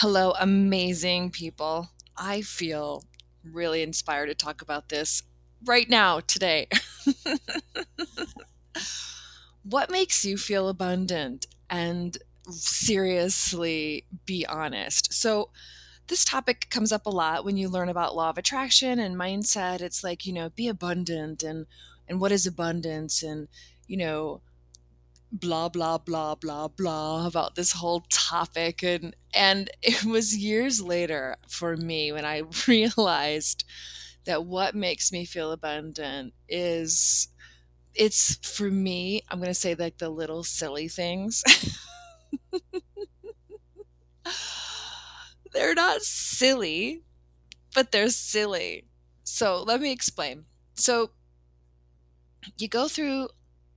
Hello, 0.00 0.34
amazing 0.38 1.30
people. 1.30 1.88
I 2.18 2.42
feel 2.42 3.04
really 3.42 3.80
inspired 3.82 4.26
to 4.26 4.34
talk 4.34 4.60
about 4.60 4.90
this 4.90 5.22
right 5.64 5.88
now, 5.88 6.20
today. 6.20 6.68
what 9.62 9.90
makes 9.90 10.22
you 10.22 10.36
feel 10.36 10.68
abundant? 10.68 11.46
And 11.70 12.18
seriously, 12.50 14.04
be 14.26 14.44
honest. 14.44 15.14
So, 15.14 15.48
this 16.08 16.26
topic 16.26 16.66
comes 16.68 16.92
up 16.92 17.06
a 17.06 17.10
lot 17.10 17.46
when 17.46 17.56
you 17.56 17.66
learn 17.70 17.88
about 17.88 18.14
law 18.14 18.28
of 18.28 18.36
attraction 18.36 18.98
and 18.98 19.16
mindset. 19.16 19.80
It's 19.80 20.04
like, 20.04 20.26
you 20.26 20.32
know, 20.34 20.50
be 20.50 20.68
abundant 20.68 21.42
and 21.42 21.64
and 22.06 22.20
what 22.20 22.32
is 22.32 22.46
abundance 22.46 23.22
and, 23.22 23.48
you 23.88 23.96
know, 23.96 24.42
blah 25.32 25.68
blah 25.68 25.98
blah 25.98 26.34
blah 26.34 26.68
blah 26.68 27.26
about 27.26 27.54
this 27.54 27.72
whole 27.72 28.02
topic. 28.10 28.82
And 28.82 29.14
and 29.34 29.70
it 29.82 30.04
was 30.04 30.36
years 30.36 30.80
later 30.82 31.36
for 31.48 31.76
me 31.76 32.12
when 32.12 32.24
I 32.24 32.42
realized 32.68 33.64
that 34.24 34.44
what 34.44 34.74
makes 34.74 35.12
me 35.12 35.24
feel 35.24 35.52
abundant 35.52 36.34
is 36.48 37.28
it's 37.94 38.36
for 38.46 38.70
me 38.70 39.22
I'm 39.30 39.38
going 39.38 39.48
to 39.48 39.54
say 39.54 39.74
like 39.74 39.98
the 39.98 40.10
little 40.10 40.44
silly 40.44 40.88
things. 40.88 41.42
They're 45.52 45.74
not 45.74 46.02
silly 46.02 47.02
but 47.74 47.92
they're 47.92 48.10
silly. 48.10 48.86
So 49.24 49.62
let 49.62 49.80
me 49.80 49.92
explain. 49.92 50.46
So 50.76 51.10
you 52.58 52.68
go 52.68 52.88
through 52.88 53.28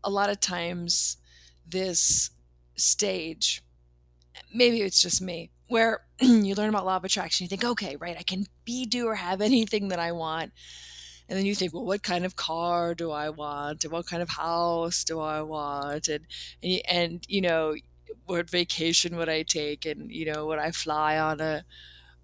a 0.03 0.09
lot 0.09 0.29
of 0.29 0.39
times 0.39 1.17
this 1.69 2.31
stage 2.75 3.61
maybe 4.53 4.81
it's 4.81 5.01
just 5.01 5.21
me 5.21 5.51
where 5.67 6.01
you 6.21 6.55
learn 6.55 6.69
about 6.69 6.85
law 6.85 6.95
of 6.97 7.03
attraction 7.03 7.43
you 7.43 7.49
think 7.49 7.63
okay 7.63 7.95
right 7.97 8.17
i 8.17 8.23
can 8.23 8.45
be 8.69 8.85
do 8.85 9.07
or 9.07 9.15
have 9.15 9.41
anything 9.51 9.87
that 9.89 9.99
i 9.99 10.11
want. 10.11 10.51
And 11.27 11.37
then 11.37 11.45
you 11.45 11.55
think 11.55 11.73
well 11.73 11.85
what 11.85 12.03
kind 12.03 12.25
of 12.25 12.35
car 12.35 12.95
do 12.95 13.11
i 13.11 13.29
want? 13.29 13.83
And 13.83 13.93
what 13.93 14.07
kind 14.07 14.21
of 14.21 14.29
house 14.29 15.03
do 15.03 15.19
i 15.19 15.41
want? 15.41 16.07
And 16.07 16.25
and, 16.63 16.81
and 16.87 17.25
you 17.27 17.41
know 17.41 17.75
what 18.25 18.49
vacation 18.49 19.15
would 19.17 19.29
i 19.29 19.43
take? 19.43 19.85
And 19.85 20.11
you 20.11 20.25
know 20.31 20.45
would 20.47 20.59
i 20.59 20.71
fly 20.71 21.17
on 21.17 21.39
a 21.39 21.63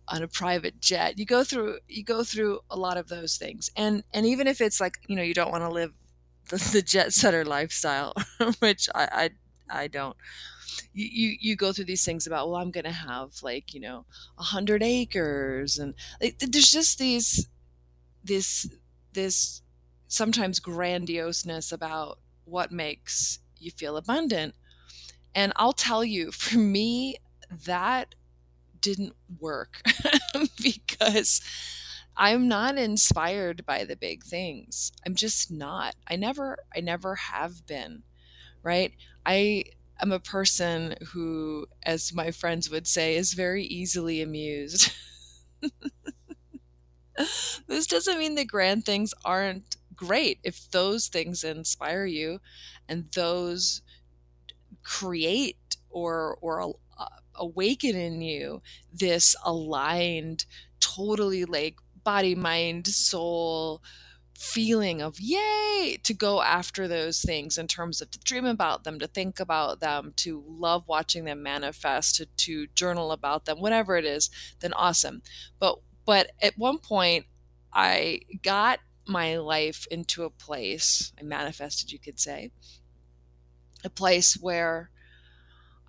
on 0.08 0.22
a 0.24 0.28
private 0.28 0.80
jet? 0.82 1.18
You 1.18 1.26
go 1.26 1.44
through 1.44 1.80
you 1.88 2.04
go 2.04 2.24
through 2.24 2.60
a 2.70 2.78
lot 2.78 2.98
of 2.98 3.08
those 3.08 3.38
things. 3.38 3.70
And 3.76 4.04
and 4.14 4.26
even 4.26 4.48
if 4.48 4.62
it's 4.62 4.80
like 4.80 4.98
you 5.08 5.16
know 5.16 5.24
you 5.24 5.34
don't 5.34 5.52
want 5.52 5.64
to 5.64 5.70
live 5.70 5.94
the, 6.50 6.82
jet 6.82 7.14
setter 7.14 7.44
lifestyle 7.46 8.14
which 8.60 8.90
I, 8.96 9.30
I 9.70 9.82
i 9.84 9.88
don't. 9.88 10.16
You, 10.94 11.08
you 11.12 11.38
you 11.40 11.56
go 11.56 11.72
through 11.72 11.86
these 11.86 12.04
things 12.04 12.28
about 12.28 12.50
well 12.50 12.62
i'm 12.62 12.72
gonna 12.72 12.92
have 12.92 13.32
like 13.42 13.74
you 13.74 13.80
know 13.80 14.06
a 14.38 14.44
hundred 14.44 14.84
acres 14.84 15.78
and 15.78 15.94
like, 16.22 16.38
there's 16.40 16.72
just 16.72 17.00
these 17.00 17.48
this 18.24 18.68
this 19.14 19.62
sometimes 20.08 20.60
grandioseness 20.60 21.72
about 21.72 22.20
what 22.46 22.72
makes 22.72 23.40
you 23.58 23.72
feel 23.72 23.98
abundant. 23.98 24.56
And 25.34 25.54
i'll 25.56 25.74
tell 25.74 26.04
you 26.04 26.32
for 26.44 26.58
me 26.58 27.18
that 27.66 28.16
didn't 28.82 29.14
work 29.40 29.82
because 30.62 31.42
I'm 32.18 32.48
not 32.48 32.78
inspired 32.78 33.66
by 33.66 33.84
the 33.84 33.96
big 33.96 34.24
things. 34.24 34.92
I'm 35.06 35.16
just 35.16 35.52
not. 35.52 35.96
I 36.08 36.16
never 36.16 36.60
I 36.76 36.80
never 36.80 37.16
have 37.16 37.66
been, 37.68 38.04
right? 38.64 38.94
I 39.26 39.66
am 40.02 40.12
a 40.12 40.20
person 40.20 40.96
who 41.14 41.68
as 41.84 42.14
my 42.14 42.32
friends 42.32 42.70
would 42.70 42.88
say 42.88 43.16
is 43.16 43.34
very 43.34 43.66
easily 43.66 44.22
amused. 44.22 44.92
this 47.68 47.88
doesn't 47.88 48.20
mean 48.20 48.36
the 48.36 48.46
grand 48.46 48.86
things 48.86 49.14
aren't 49.24 49.78
great 49.96 50.40
if 50.44 50.70
those 50.72 51.08
things 51.08 51.44
inspire 51.44 52.06
you 52.06 52.40
and 52.90 53.12
those 53.14 53.82
create 54.84 55.78
or 55.90 56.38
or 56.42 56.76
awaken 57.36 57.96
in 57.96 58.22
you 58.22 58.62
this 58.94 59.36
aligned, 59.44 60.46
totally 60.80 61.46
like 61.46 61.76
body, 62.06 62.36
mind, 62.36 62.88
soul 62.88 63.82
feeling 64.38 65.02
of 65.02 65.20
yay 65.20 65.98
to 66.04 66.14
go 66.14 66.42
after 66.42 66.88
those 66.88 67.22
things 67.22 67.58
in 67.58 67.68
terms 67.68 68.02
of 68.02 68.12
to 68.12 68.20
dream 68.20 68.46
about 68.46 68.84
them, 68.84 69.00
to 69.00 69.08
think 69.08 69.40
about 69.40 69.80
them, 69.80 70.14
to 70.18 70.44
love 70.48 70.84
watching 70.88 71.26
them 71.26 71.42
manifest, 71.42 72.16
to, 72.16 72.26
to 72.38 72.68
journal 72.76 73.12
about 73.12 73.46
them, 73.46 73.62
whatever 73.62 73.98
it 73.98 74.06
is, 74.06 74.30
then 74.60 74.74
awesome. 74.74 75.22
But 75.60 75.80
but 76.06 76.32
at 76.42 76.58
one 76.58 76.78
point 76.78 77.26
I 77.74 78.22
got 78.44 78.80
my 79.08 79.38
life 79.38 79.88
into 79.92 80.24
a 80.24 80.30
place, 80.30 81.14
I 81.20 81.24
manifested, 81.24 81.92
you 81.92 82.00
could 82.00 82.20
say, 82.20 82.52
a 83.84 83.90
place 83.90 84.36
where 84.36 84.90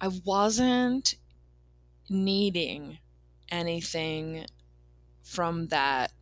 I 0.01 0.09
wasn't 0.25 1.15
needing 2.09 2.99
anything 3.51 4.47
from 5.27 5.67
that 5.69 6.13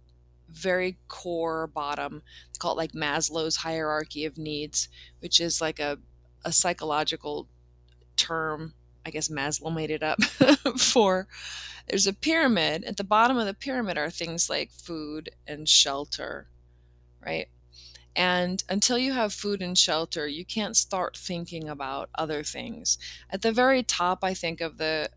very 0.49 0.97
core 1.09 1.67
bottom. 1.67 2.23
It's 2.49 2.59
called 2.59 2.79
like 2.79 2.93
Maslow's 2.93 3.57
hierarchy 3.57 4.25
of 4.25 4.39
needs, 4.39 4.89
which 5.21 5.41
is 5.41 5.61
like 5.61 5.79
a, 5.79 5.99
a 6.45 6.53
psychological 6.53 7.49
term. 8.17 8.73
I 9.07 9.11
guess 9.11 9.29
Maslow 9.29 9.75
made 9.75 9.91
it 9.91 10.03
up 10.03 10.23
for 10.79 11.29
there's 11.87 12.07
a 12.07 12.15
pyramid. 12.15 12.85
At 12.85 12.97
the 12.97 13.05
bottom 13.05 13.37
of 13.37 13.47
the 13.47 13.53
pyramid 13.53 13.99
are 13.99 14.11
things 14.11 14.49
like 14.49 14.71
food 14.71 15.31
and 15.47 15.69
shelter, 15.69 16.49
right? 17.25 17.49
And 18.17 18.63
until 18.69 18.97
you 18.97 19.13
have 19.13 19.35
food 19.35 19.61
and 19.61 19.77
shelter, 19.77 20.27
you 20.27 20.45
can't 20.47 20.77
start 20.77 21.17
thinking 21.17 21.69
about 21.69 22.09
other 22.15 22.43
things. 22.43 22.97
At 23.29 23.43
the 23.43 23.53
very 23.53 23.83
top, 23.83 24.23
I 24.23 24.33
think, 24.33 24.61
of 24.63 24.79
the 24.79 25.11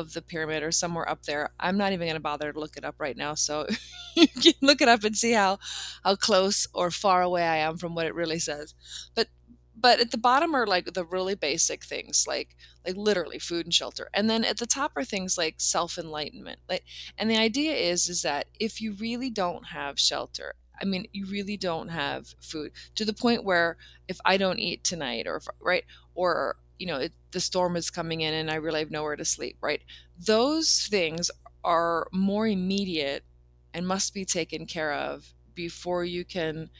of 0.00 0.12
the 0.12 0.22
pyramid 0.22 0.62
or 0.62 0.72
somewhere 0.72 1.08
up 1.08 1.24
there. 1.24 1.50
I'm 1.60 1.76
not 1.76 1.92
even 1.92 2.06
going 2.06 2.16
to 2.16 2.20
bother 2.20 2.52
to 2.52 2.58
look 2.58 2.76
it 2.76 2.84
up 2.84 2.96
right 2.98 3.16
now. 3.16 3.34
So 3.34 3.66
you 4.16 4.28
can 4.28 4.54
look 4.60 4.80
it 4.80 4.88
up 4.88 5.04
and 5.04 5.16
see 5.16 5.32
how, 5.32 5.58
how 6.02 6.16
close 6.16 6.66
or 6.74 6.90
far 6.90 7.22
away 7.22 7.44
I 7.44 7.56
am 7.58 7.76
from 7.78 7.94
what 7.94 8.06
it 8.06 8.14
really 8.14 8.38
says. 8.38 8.74
But 9.14 9.28
but 9.76 10.00
at 10.00 10.12
the 10.12 10.18
bottom 10.18 10.54
are 10.54 10.66
like 10.66 10.92
the 10.94 11.04
really 11.04 11.34
basic 11.34 11.84
things 11.84 12.26
like 12.28 12.56
like 12.86 12.96
literally 12.96 13.38
food 13.38 13.66
and 13.66 13.74
shelter 13.74 14.08
and 14.14 14.30
then 14.30 14.44
at 14.44 14.58
the 14.58 14.66
top 14.66 14.92
are 14.96 15.04
things 15.04 15.36
like 15.36 15.56
self-enlightenment 15.58 16.60
like 16.68 16.84
and 17.18 17.28
the 17.28 17.36
idea 17.36 17.74
is 17.74 18.08
is 18.08 18.22
that 18.22 18.46
if 18.60 18.80
you 18.80 18.92
really 18.92 19.30
don't 19.30 19.66
have 19.66 19.98
shelter 19.98 20.54
i 20.80 20.84
mean 20.84 21.06
you 21.12 21.26
really 21.26 21.56
don't 21.56 21.88
have 21.88 22.34
food 22.40 22.70
to 22.94 23.04
the 23.04 23.12
point 23.12 23.44
where 23.44 23.76
if 24.06 24.18
i 24.24 24.36
don't 24.36 24.60
eat 24.60 24.84
tonight 24.84 25.26
or 25.26 25.40
right 25.60 25.84
or 26.14 26.56
you 26.78 26.86
know, 26.86 26.96
it, 26.96 27.12
the 27.30 27.40
storm 27.40 27.76
is 27.76 27.90
coming 27.90 28.20
in 28.20 28.34
and 28.34 28.50
I 28.50 28.56
really 28.56 28.80
have 28.80 28.90
nowhere 28.90 29.16
to 29.16 29.24
sleep, 29.24 29.56
right? 29.60 29.82
Those 30.18 30.86
things 30.90 31.30
are 31.62 32.08
more 32.12 32.46
immediate 32.46 33.24
and 33.72 33.86
must 33.86 34.14
be 34.14 34.24
taken 34.24 34.66
care 34.66 34.92
of 34.92 35.32
before 35.54 36.04
you 36.04 36.24
can 36.24 36.70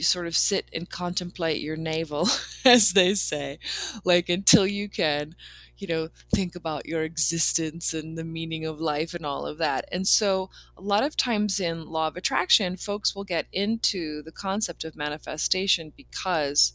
sort 0.00 0.26
of 0.26 0.36
sit 0.36 0.68
and 0.72 0.88
contemplate 0.90 1.60
your 1.60 1.76
navel, 1.76 2.28
as 2.64 2.92
they 2.92 3.14
say, 3.14 3.58
like 4.04 4.28
until 4.28 4.66
you 4.66 4.88
can, 4.88 5.34
you 5.78 5.86
know, 5.86 6.08
think 6.34 6.54
about 6.54 6.86
your 6.86 7.02
existence 7.02 7.94
and 7.94 8.16
the 8.16 8.24
meaning 8.24 8.64
of 8.64 8.80
life 8.80 9.14
and 9.14 9.24
all 9.24 9.46
of 9.46 9.58
that. 9.58 9.86
And 9.92 10.06
so, 10.06 10.50
a 10.76 10.82
lot 10.82 11.04
of 11.04 11.16
times 11.16 11.60
in 11.60 11.86
law 11.86 12.08
of 12.08 12.16
attraction, 12.16 12.76
folks 12.76 13.14
will 13.14 13.24
get 13.24 13.46
into 13.52 14.22
the 14.22 14.32
concept 14.32 14.84
of 14.84 14.96
manifestation 14.96 15.92
because 15.96 16.72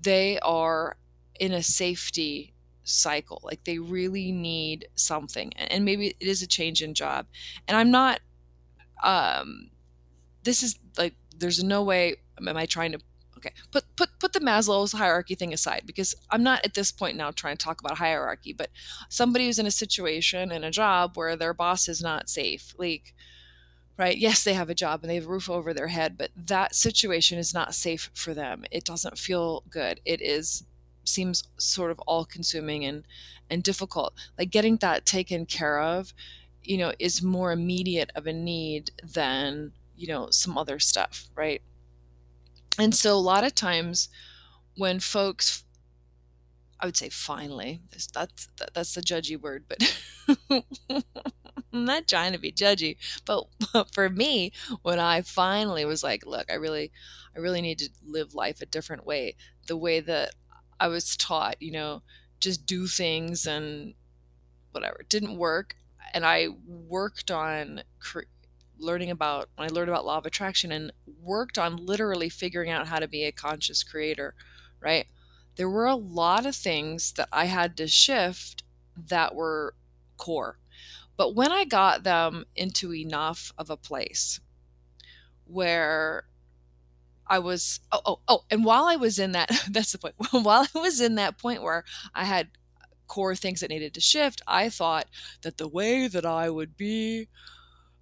they 0.00 0.38
are 0.40 0.96
in 1.40 1.52
a 1.52 1.62
safety 1.62 2.54
cycle. 2.84 3.40
Like 3.42 3.64
they 3.64 3.78
really 3.78 4.30
need 4.30 4.86
something. 4.94 5.52
And 5.56 5.84
maybe 5.84 6.08
it 6.08 6.16
is 6.20 6.42
a 6.42 6.46
change 6.46 6.82
in 6.82 6.94
job. 6.94 7.26
And 7.66 7.76
I'm 7.76 7.90
not 7.90 8.20
um 9.02 9.70
this 10.44 10.62
is 10.62 10.78
like 10.98 11.14
there's 11.36 11.64
no 11.64 11.82
way 11.82 12.16
am 12.38 12.56
I 12.56 12.66
trying 12.66 12.92
to 12.92 12.98
okay 13.38 13.52
put 13.70 13.84
put 13.96 14.10
put 14.18 14.34
the 14.34 14.40
Maslow's 14.40 14.92
hierarchy 14.92 15.34
thing 15.34 15.54
aside 15.54 15.82
because 15.86 16.14
I'm 16.30 16.42
not 16.42 16.64
at 16.64 16.74
this 16.74 16.92
point 16.92 17.16
now 17.16 17.30
trying 17.30 17.56
to 17.56 17.64
talk 17.64 17.80
about 17.80 17.98
hierarchy, 17.98 18.52
but 18.52 18.68
somebody 19.08 19.46
who's 19.46 19.58
in 19.58 19.66
a 19.66 19.70
situation 19.70 20.52
in 20.52 20.62
a 20.62 20.70
job 20.70 21.16
where 21.16 21.36
their 21.36 21.54
boss 21.54 21.88
is 21.88 22.02
not 22.02 22.28
safe, 22.28 22.74
like 22.78 23.14
right 23.98 24.18
yes 24.18 24.44
they 24.44 24.54
have 24.54 24.70
a 24.70 24.74
job 24.74 25.00
and 25.02 25.10
they 25.10 25.14
have 25.16 25.26
a 25.26 25.28
roof 25.28 25.50
over 25.50 25.74
their 25.74 25.88
head 25.88 26.16
but 26.16 26.30
that 26.34 26.74
situation 26.74 27.38
is 27.38 27.52
not 27.52 27.74
safe 27.74 28.10
for 28.14 28.32
them 28.32 28.64
it 28.70 28.84
doesn't 28.84 29.18
feel 29.18 29.62
good 29.68 30.00
it 30.06 30.22
is 30.22 30.64
seems 31.04 31.44
sort 31.58 31.90
of 31.90 31.98
all 32.00 32.24
consuming 32.24 32.84
and 32.84 33.04
and 33.48 33.62
difficult 33.62 34.14
like 34.38 34.50
getting 34.50 34.76
that 34.76 35.04
taken 35.04 35.46
care 35.46 35.80
of 35.80 36.12
you 36.62 36.78
know 36.78 36.92
is 36.98 37.22
more 37.22 37.52
immediate 37.52 38.10
of 38.14 38.26
a 38.26 38.32
need 38.32 38.90
than 39.02 39.72
you 39.96 40.06
know 40.06 40.28
some 40.30 40.56
other 40.56 40.78
stuff 40.78 41.28
right 41.34 41.62
and 42.78 42.94
so 42.94 43.14
a 43.14 43.18
lot 43.18 43.44
of 43.44 43.54
times 43.54 44.08
when 44.76 45.00
folks 45.00 45.64
I 46.80 46.86
would 46.86 46.96
say 46.96 47.10
finally. 47.10 47.80
That's 47.92 48.48
that's 48.74 48.94
the 48.94 49.02
judgy 49.02 49.38
word, 49.38 49.64
but 49.68 50.02
I'm 51.72 51.84
not 51.84 52.08
trying 52.08 52.32
to 52.32 52.38
be 52.38 52.52
judgy. 52.52 52.96
But, 53.24 53.44
but 53.72 53.88
for 53.94 54.08
me, 54.08 54.52
when 54.82 54.98
I 54.98 55.22
finally 55.22 55.84
was 55.84 56.02
like, 56.02 56.24
look, 56.26 56.50
I 56.50 56.54
really, 56.54 56.90
I 57.36 57.40
really 57.40 57.60
need 57.60 57.78
to 57.80 57.90
live 58.04 58.34
life 58.34 58.62
a 58.62 58.66
different 58.66 59.04
way, 59.04 59.36
the 59.66 59.76
way 59.76 60.00
that 60.00 60.34
I 60.80 60.88
was 60.88 61.16
taught, 61.16 61.60
you 61.60 61.72
know, 61.72 62.02
just 62.40 62.66
do 62.66 62.86
things 62.86 63.46
and 63.46 63.94
whatever. 64.72 65.00
It 65.00 65.08
didn't 65.08 65.36
work, 65.36 65.76
and 66.14 66.24
I 66.24 66.48
worked 66.66 67.30
on 67.30 67.82
cre- 68.00 68.22
learning 68.78 69.10
about 69.10 69.50
when 69.56 69.68
I 69.68 69.72
learned 69.72 69.90
about 69.90 70.06
law 70.06 70.18
of 70.18 70.26
attraction 70.26 70.72
and 70.72 70.90
worked 71.22 71.58
on 71.58 71.76
literally 71.76 72.30
figuring 72.30 72.70
out 72.70 72.88
how 72.88 72.98
to 72.98 73.06
be 73.06 73.24
a 73.24 73.32
conscious 73.32 73.82
creator, 73.82 74.34
right? 74.80 75.06
There 75.56 75.68
were 75.68 75.86
a 75.86 75.94
lot 75.94 76.46
of 76.46 76.56
things 76.56 77.12
that 77.12 77.28
I 77.30 77.44
had 77.44 77.76
to 77.76 77.86
shift 77.86 78.62
that 78.96 79.34
were 79.34 79.74
core. 80.16 80.58
But 81.16 81.34
when 81.34 81.52
I 81.52 81.66
got 81.66 82.02
them 82.02 82.46
into 82.56 82.94
enough 82.94 83.52
of 83.58 83.68
a 83.68 83.76
place 83.76 84.40
where 85.44 86.24
I 87.30 87.38
was 87.38 87.80
oh 87.92 88.02
oh 88.04 88.20
oh 88.28 88.44
and 88.50 88.64
while 88.64 88.84
I 88.84 88.96
was 88.96 89.18
in 89.18 89.32
that 89.32 89.50
that's 89.70 89.92
the 89.92 89.98
point. 89.98 90.16
While 90.32 90.66
I 90.74 90.78
was 90.78 91.00
in 91.00 91.14
that 91.14 91.38
point 91.38 91.62
where 91.62 91.84
I 92.14 92.24
had 92.24 92.48
core 93.06 93.36
things 93.36 93.60
that 93.60 93.70
needed 93.70 93.94
to 93.94 94.00
shift 94.00 94.42
I 94.46 94.68
thought 94.68 95.06
that 95.42 95.56
the 95.58 95.68
way 95.68 96.08
that 96.08 96.26
I 96.26 96.50
would 96.50 96.76
be 96.76 97.28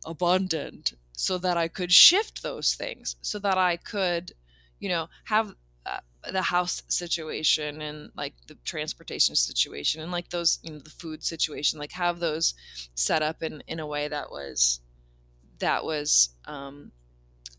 abundant 0.07 0.95
so 1.13 1.39
that 1.39 1.57
I 1.57 1.69
could 1.69 1.93
shift 1.93 2.43
those 2.43 2.75
things 2.75 3.17
so 3.23 3.39
that 3.41 3.59
I 3.59 3.77
could 3.77 4.33
you 4.81 4.89
know 4.89 5.09
have 5.25 5.55
uh, 5.87 6.01
the 6.33 6.43
house 6.43 6.83
situation 6.89 7.83
and 7.83 8.11
like 8.17 8.35
the 8.47 8.57
transportation 8.65 9.37
situation 9.37 10.01
and 10.03 10.13
like 10.13 10.31
those 10.31 10.59
you 10.63 10.73
know 10.73 10.79
the 10.79 10.91
food 10.91 11.23
situation 11.23 11.79
like 11.79 11.93
have 11.93 12.21
those 12.21 12.55
set 12.95 13.23
up 13.23 13.43
in 13.43 13.63
in 13.67 13.81
a 13.81 13.87
way 13.87 14.09
that 14.09 14.31
was 14.31 14.81
that 15.59 15.85
was 15.85 16.31
um 16.47 16.93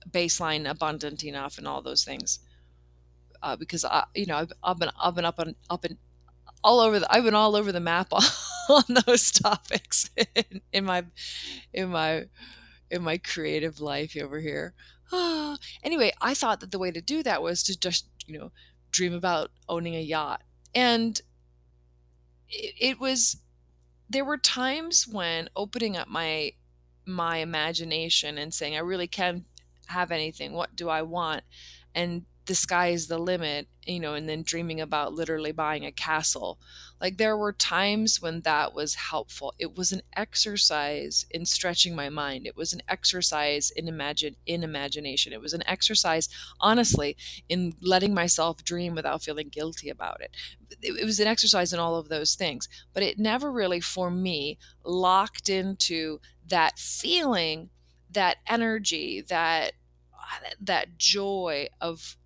baseline 0.09 0.69
abundant 0.69 1.23
enough 1.23 1.57
and 1.57 1.67
all 1.67 1.81
those 1.81 2.03
things 2.03 2.39
uh, 3.41 3.55
because 3.55 3.85
I, 3.85 4.05
you 4.15 4.25
know, 4.25 4.37
I've, 4.37 4.51
I've 4.63 4.79
been 4.79 4.89
I've 5.01 5.15
been 5.15 5.25
up 5.25 5.39
and 5.39 5.55
up 5.69 5.85
and 5.85 5.97
all 6.63 6.79
over 6.79 6.99
the 6.99 7.13
I've 7.13 7.23
been 7.23 7.35
all 7.35 7.55
over 7.55 7.71
the 7.71 7.79
map 7.79 8.07
on, 8.11 8.23
on 8.69 8.83
those 9.05 9.31
topics 9.31 10.09
in, 10.35 10.61
in, 10.73 10.85
my 10.85 11.05
in 11.73 11.89
my 11.89 12.25
in 12.89 13.01
my 13.01 13.17
creative 13.17 13.79
life 13.79 14.15
over 14.17 14.39
here. 14.39 14.73
anyway, 15.83 16.11
I 16.21 16.33
thought 16.33 16.59
that 16.59 16.71
the 16.71 16.79
way 16.79 16.91
to 16.91 17.01
do 17.01 17.23
that 17.23 17.41
was 17.41 17.63
to 17.63 17.79
just 17.79 18.07
you 18.27 18.39
know 18.39 18.51
dream 18.91 19.13
about 19.13 19.51
owning 19.67 19.95
a 19.95 20.01
yacht, 20.01 20.41
and 20.75 21.21
it, 22.49 22.75
it 22.79 22.99
was 22.99 23.37
there 24.09 24.25
were 24.25 24.37
times 24.37 25.07
when 25.07 25.49
opening 25.55 25.95
up 25.95 26.07
my 26.07 26.53
my 27.05 27.37
imagination 27.37 28.37
and 28.37 28.53
saying 28.53 28.75
I 28.75 28.79
really 28.79 29.07
can 29.07 29.45
have 29.89 30.11
anything. 30.11 30.53
What 30.53 30.75
do 30.75 30.89
I 30.89 31.01
want? 31.01 31.43
And 31.93 32.25
the 32.49 32.55
sky 32.55 32.87
is 32.87 33.07
the 33.07 33.19
limit, 33.19 33.67
you 33.85 33.99
know, 33.99 34.15
and 34.15 34.27
then 34.27 34.41
dreaming 34.41 34.81
about 34.81 35.13
literally 35.13 35.51
buying 35.51 35.85
a 35.85 35.91
castle. 35.91 36.57
Like 36.99 37.17
there 37.17 37.37
were 37.37 37.53
times 37.53 38.19
when 38.23 38.41
that 38.41 38.73
was 38.73 38.95
helpful. 38.95 39.53
It 39.59 39.77
was 39.77 39.91
an 39.91 40.01
exercise 40.17 41.27
in 41.29 41.45
stretching 41.45 41.95
my 41.95 42.09
mind. 42.09 42.47
It 42.47 42.57
was 42.57 42.73
an 42.73 42.81
exercise 42.89 43.69
in 43.69 43.87
imagine 43.87 44.35
in 44.47 44.63
imagination. 44.63 45.31
It 45.31 45.41
was 45.41 45.53
an 45.53 45.61
exercise, 45.67 46.27
honestly, 46.59 47.15
in 47.49 47.73
letting 47.81 48.15
myself 48.15 48.63
dream 48.63 48.95
without 48.95 49.21
feeling 49.21 49.49
guilty 49.49 49.89
about 49.89 50.19
it. 50.19 50.35
It, 50.81 50.99
it 51.01 51.05
was 51.05 51.19
an 51.19 51.27
exercise 51.27 51.71
in 51.71 51.79
all 51.79 51.97
of 51.97 52.09
those 52.09 52.33
things, 52.33 52.67
but 52.93 53.03
it 53.03 53.19
never 53.19 53.51
really, 53.51 53.79
for 53.79 54.09
me, 54.09 54.57
locked 54.83 55.49
into 55.49 56.19
that 56.47 56.79
feeling, 56.79 57.69
that 58.09 58.37
energy, 58.47 59.21
that 59.29 59.73
that 60.61 60.97
joy 60.97 61.67
of 61.81 62.17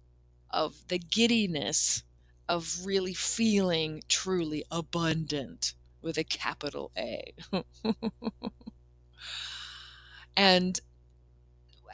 of 0.50 0.88
the 0.88 1.00
giddiness 1.00 2.04
of 2.48 2.86
really 2.86 3.14
feeling 3.14 4.04
truly 4.08 4.64
abundant 4.70 5.74
with 6.02 6.18
a 6.18 6.24
capital 6.24 6.92
A. 6.98 7.34
and 10.38 10.80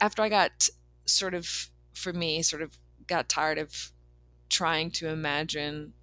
after 0.00 0.22
I 0.22 0.28
got 0.28 0.68
sort 1.06 1.34
of, 1.34 1.70
for 1.92 2.12
me, 2.12 2.42
sort 2.42 2.62
of 2.62 2.78
got 3.06 3.28
tired 3.28 3.58
of 3.58 3.92
trying 4.48 4.90
to 4.90 5.08
imagine 5.08 5.94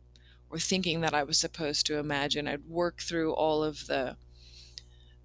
or 0.50 0.58
thinking 0.58 1.02
that 1.02 1.14
I 1.14 1.24
was 1.24 1.38
supposed 1.38 1.86
to 1.88 1.98
imagine, 2.00 2.48
I'd 2.48 2.66
work 2.68 3.02
through 3.02 3.34
all 3.34 3.64
of 3.64 3.88
the 3.88 4.16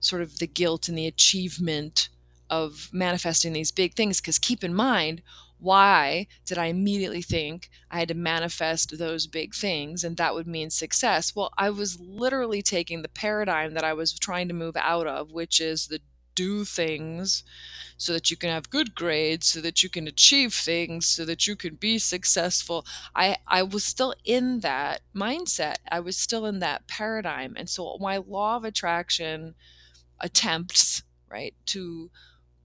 sort 0.00 0.20
of 0.20 0.38
the 0.38 0.48
guilt 0.48 0.88
and 0.88 0.98
the 0.98 1.06
achievement 1.06 2.08
of 2.52 2.90
manifesting 2.92 3.54
these 3.54 3.72
big 3.72 3.94
things. 3.94 4.20
Because 4.20 4.38
keep 4.38 4.62
in 4.62 4.74
mind, 4.74 5.22
why 5.58 6.26
did 6.44 6.58
I 6.58 6.66
immediately 6.66 7.22
think 7.22 7.70
I 7.90 8.00
had 8.00 8.08
to 8.08 8.14
manifest 8.14 8.98
those 8.98 9.26
big 9.26 9.54
things 9.54 10.04
and 10.04 10.18
that 10.18 10.34
would 10.34 10.46
mean 10.46 10.68
success? 10.68 11.34
Well, 11.34 11.50
I 11.56 11.70
was 11.70 11.98
literally 11.98 12.60
taking 12.60 13.00
the 13.00 13.08
paradigm 13.08 13.72
that 13.72 13.84
I 13.84 13.94
was 13.94 14.18
trying 14.18 14.48
to 14.48 14.54
move 14.54 14.76
out 14.76 15.06
of, 15.06 15.32
which 15.32 15.60
is 15.60 15.86
the 15.86 16.00
do 16.34 16.64
things 16.64 17.44
so 17.96 18.12
that 18.12 18.30
you 18.30 18.36
can 18.36 18.50
have 18.50 18.70
good 18.70 18.94
grades, 18.94 19.46
so 19.46 19.60
that 19.60 19.82
you 19.82 19.88
can 19.88 20.06
achieve 20.06 20.52
things, 20.54 21.06
so 21.06 21.24
that 21.24 21.46
you 21.46 21.56
can 21.56 21.74
be 21.74 21.98
successful. 21.98 22.84
I, 23.14 23.36
I 23.46 23.62
was 23.62 23.84
still 23.84 24.14
in 24.24 24.60
that 24.60 25.00
mindset. 25.14 25.76
I 25.90 26.00
was 26.00 26.16
still 26.16 26.46
in 26.46 26.58
that 26.60 26.86
paradigm. 26.86 27.54
And 27.56 27.68
so 27.68 27.98
my 28.00 28.16
law 28.16 28.56
of 28.56 28.64
attraction 28.64 29.54
attempts, 30.20 31.02
right, 31.30 31.54
to 31.66 32.10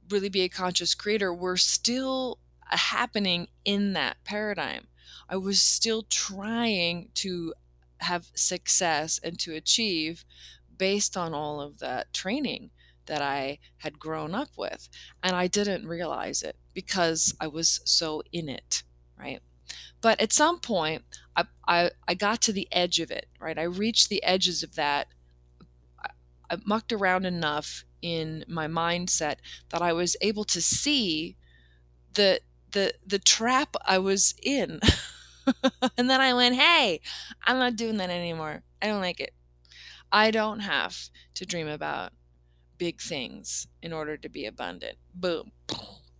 really 0.10 0.30
be 0.30 0.42
a 0.42 0.50
conscious 0.50 0.96
creator 0.96 1.34
were 1.34 1.58
still 1.58 2.40
uh, 2.72 2.78
happening 2.78 3.48
in 3.66 3.94
that 3.94 4.18
paradigm. 4.24 4.88
I 5.30 5.38
was 5.38 5.62
still 5.62 6.04
trying 6.04 7.10
to 7.16 7.54
have 8.00 8.28
success 8.36 9.20
and 9.24 9.40
to 9.40 9.56
achieve 9.56 10.24
based 10.78 11.18
on 11.18 11.34
all 11.34 11.60
of 11.60 11.80
that 11.80 12.14
training 12.14 12.70
that 13.08 13.22
I 13.22 13.60
had 13.78 14.00
grown 14.00 14.36
up 14.36 14.50
with. 14.58 14.90
And 15.24 15.36
I 15.36 15.48
didn't 15.48 15.88
realize 15.88 16.44
it 16.44 16.56
because 16.74 17.34
I 17.40 17.48
was 17.48 17.82
so 17.86 18.22
in 18.32 18.50
it, 18.50 18.84
right? 19.18 19.42
But 20.02 20.22
at 20.22 20.34
some 20.34 20.60
point, 20.60 21.04
I, 21.36 21.46
I, 21.68 21.92
I 22.08 22.14
got 22.14 22.42
to 22.44 22.54
the 22.54 22.68
edge 22.72 23.00
of 23.00 23.10
it, 23.12 23.28
right? 23.40 23.58
I 23.58 23.64
reached 23.64 24.10
the 24.10 24.24
edges 24.24 24.62
of 24.62 24.76
that. 24.76 25.08
I, 26.04 26.10
I 26.50 26.58
mucked 26.66 26.94
around 26.94 27.26
enough 27.26 27.84
in 28.02 28.46
my 28.48 28.68
mindset 28.68 29.38
that 29.70 29.82
I 29.82 29.94
was 29.94 30.16
able 30.22 30.44
to 30.46 30.62
see 30.62 31.38
the 32.14 32.42
the 32.72 32.94
the 33.06 33.20
trap 33.20 33.76
I 33.86 33.98
was 33.98 34.34
in. 34.42 34.80
and 35.98 36.10
then 36.10 36.22
I 36.22 36.34
went, 36.34 36.56
"Hey, 36.56 37.02
I'm 37.46 37.58
not 37.58 37.76
doing 37.76 37.98
that 37.98 38.10
anymore. 38.10 38.64
I 38.82 38.88
don't 38.88 39.02
like 39.02 39.20
it. 39.20 39.34
I 40.12 40.32
don't 40.32 40.60
have 40.60 41.10
to 41.36 41.46
dream 41.46 41.68
about 41.68 42.14
big 42.78 43.02
things 43.02 43.68
in 43.82 43.94
order 43.94 44.18
to 44.18 44.30
be 44.30 44.46
abundant." 44.46 44.98
Boom. 45.14 45.52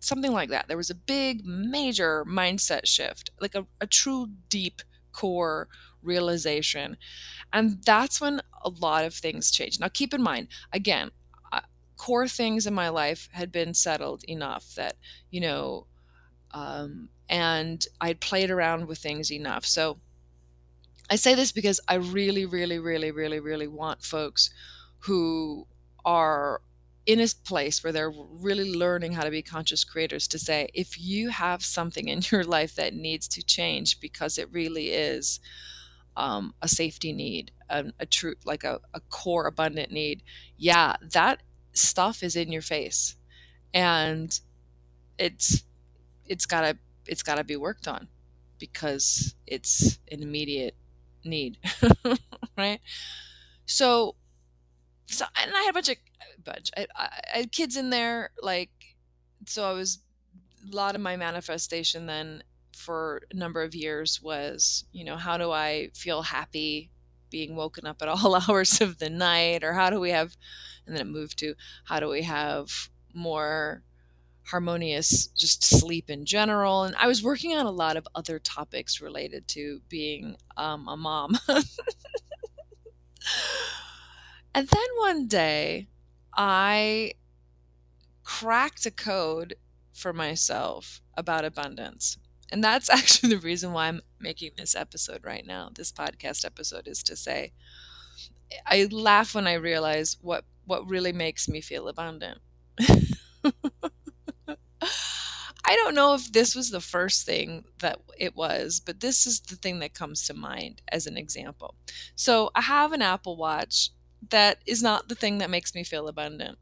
Something 0.00 0.32
like 0.32 0.50
that. 0.50 0.68
There 0.68 0.76
was 0.76 0.90
a 0.90 0.94
big 0.94 1.44
major 1.44 2.24
mindset 2.24 2.86
shift, 2.86 3.30
like 3.40 3.54
a, 3.54 3.66
a 3.80 3.86
true 3.86 4.28
deep 4.48 4.80
core 5.12 5.68
realization. 6.02 6.96
And 7.52 7.82
that's 7.84 8.20
when 8.20 8.40
a 8.62 8.68
lot 8.68 9.04
of 9.04 9.14
things 9.14 9.50
changed. 9.50 9.80
Now, 9.80 9.88
keep 9.88 10.14
in 10.14 10.22
mind, 10.22 10.48
again, 10.72 11.10
core 11.98 12.28
things 12.28 12.66
in 12.66 12.74
my 12.74 12.88
life 12.88 13.28
had 13.32 13.52
been 13.52 13.74
settled 13.74 14.24
enough 14.26 14.74
that, 14.76 14.96
you 15.30 15.42
know, 15.42 15.86
um, 16.52 17.10
and 17.28 17.86
I'd 18.00 18.20
played 18.20 18.50
around 18.50 18.88
with 18.88 18.98
things 18.98 19.32
enough. 19.32 19.66
So 19.66 19.98
I 21.10 21.16
say 21.16 21.34
this 21.34 21.52
because 21.52 21.80
I 21.88 21.94
really, 21.94 22.44
really, 22.46 22.78
really, 22.78 23.10
really, 23.10 23.40
really 23.40 23.68
want 23.68 24.02
folks 24.04 24.50
who 25.00 25.66
are 26.04 26.60
in 27.06 27.20
a 27.20 27.26
place 27.44 27.82
where 27.82 27.92
they're 27.92 28.12
really 28.12 28.74
learning 28.74 29.12
how 29.12 29.24
to 29.24 29.30
be 29.30 29.42
conscious 29.42 29.84
creators 29.84 30.28
to 30.28 30.38
say, 30.38 30.68
if 30.74 31.00
you 31.00 31.30
have 31.30 31.64
something 31.64 32.08
in 32.08 32.20
your 32.30 32.44
life 32.58 32.74
that 32.74 32.94
needs 32.94 33.26
to 33.28 33.42
change 33.42 34.00
because 34.00 34.36
it 34.36 34.52
really 34.52 34.88
is 34.90 35.40
um, 36.16 36.54
a 36.62 36.68
safety 36.68 37.12
need, 37.12 37.52
a, 37.70 37.86
a 38.00 38.06
true, 38.06 38.34
like 38.44 38.64
a, 38.64 38.80
a 38.94 39.00
core 39.10 39.46
abundant 39.46 39.92
need, 39.92 40.22
yeah, 40.58 40.96
that 41.12 41.42
stuff 41.78 42.22
is 42.22 42.36
in 42.36 42.52
your 42.52 42.62
face. 42.62 43.16
And 43.74 44.38
it's 45.18 45.64
it's 46.26 46.46
gotta 46.46 46.78
it's 47.06 47.22
gotta 47.22 47.44
be 47.44 47.56
worked 47.56 47.88
on 47.88 48.08
because 48.58 49.34
it's 49.46 49.98
an 50.10 50.22
immediate 50.22 50.74
need 51.24 51.58
right? 52.56 52.80
So 53.66 54.14
so 55.06 55.24
and 55.42 55.52
i 55.54 55.62
had 55.62 55.70
a 55.70 55.72
bunch 55.72 55.88
of 55.88 55.96
bunch 56.44 56.70
I, 56.76 56.86
I, 56.94 57.08
I 57.34 57.36
had 57.38 57.52
kids 57.52 57.78
in 57.78 57.88
there 57.88 58.30
like 58.42 58.68
so 59.46 59.64
i 59.64 59.72
was 59.72 60.00
a 60.70 60.76
lot 60.76 60.94
of 60.94 61.00
my 61.00 61.16
manifestation 61.16 62.04
then 62.04 62.42
for 62.78 63.22
a 63.32 63.36
number 63.36 63.62
of 63.62 63.74
years 63.74 64.22
was, 64.22 64.84
you 64.92 65.04
know, 65.04 65.16
how 65.16 65.36
do 65.36 65.50
I 65.50 65.90
feel 65.94 66.22
happy 66.22 66.90
being 67.30 67.56
woken 67.56 67.86
up 67.86 68.02
at 68.02 68.08
all 68.08 68.34
hours 68.48 68.80
of 68.80 68.98
the 68.98 69.10
night? 69.10 69.64
Or 69.64 69.74
how 69.74 69.90
do 69.90 70.00
we 70.00 70.10
have, 70.10 70.36
and 70.86 70.94
then 70.94 71.06
it 71.06 71.10
moved 71.10 71.38
to 71.38 71.54
how 71.84 72.00
do 72.00 72.08
we 72.08 72.22
have 72.22 72.90
more 73.14 73.82
harmonious 74.48 75.26
just 75.28 75.62
sleep 75.62 76.08
in 76.08 76.24
general 76.24 76.84
and 76.84 76.96
i 76.96 77.06
was 77.06 77.22
working 77.22 77.54
on 77.54 77.66
a 77.66 77.70
lot 77.70 77.98
of 77.98 78.08
other 78.14 78.38
topics 78.38 79.00
related 79.00 79.46
to 79.46 79.82
being 79.90 80.36
um, 80.56 80.88
a 80.88 80.96
mom 80.96 81.38
and 84.54 84.68
then 84.68 84.86
one 84.96 85.26
day 85.26 85.86
i 86.34 87.12
cracked 88.24 88.86
a 88.86 88.90
code 88.90 89.54
for 89.92 90.14
myself 90.14 91.02
about 91.14 91.44
abundance 91.44 92.16
and 92.50 92.62
that's 92.62 92.90
actually 92.98 93.30
the 93.30 93.40
reason 93.40 93.72
why 93.72 93.88
i'm 93.88 94.00
making 94.20 94.50
this 94.56 94.74
episode 94.74 95.24
right 95.24 95.46
now 95.46 95.70
this 95.74 95.92
podcast 95.92 96.44
episode 96.44 96.86
is 96.86 97.02
to 97.02 97.16
say 97.16 97.52
i 98.66 98.86
laugh 98.90 99.34
when 99.34 99.46
i 99.46 99.54
realize 99.54 100.16
what 100.20 100.44
what 100.64 100.88
really 100.88 101.12
makes 101.12 101.48
me 101.48 101.60
feel 101.60 101.88
abundant 101.88 102.38
I 105.68 105.76
don't 105.76 105.94
know 105.94 106.14
if 106.14 106.32
this 106.32 106.54
was 106.54 106.70
the 106.70 106.80
first 106.80 107.26
thing 107.26 107.64
that 107.80 108.00
it 108.16 108.34
was, 108.34 108.80
but 108.80 109.00
this 109.00 109.26
is 109.26 109.40
the 109.40 109.56
thing 109.56 109.80
that 109.80 109.92
comes 109.92 110.26
to 110.26 110.34
mind 110.34 110.80
as 110.90 111.06
an 111.06 111.18
example. 111.18 111.74
So 112.16 112.50
I 112.54 112.62
have 112.62 112.92
an 112.92 113.02
Apple 113.02 113.36
Watch 113.36 113.90
that 114.30 114.62
is 114.64 114.82
not 114.82 115.08
the 115.10 115.14
thing 115.14 115.38
that 115.38 115.50
makes 115.50 115.74
me 115.74 115.84
feel 115.84 116.08
abundant. 116.08 116.58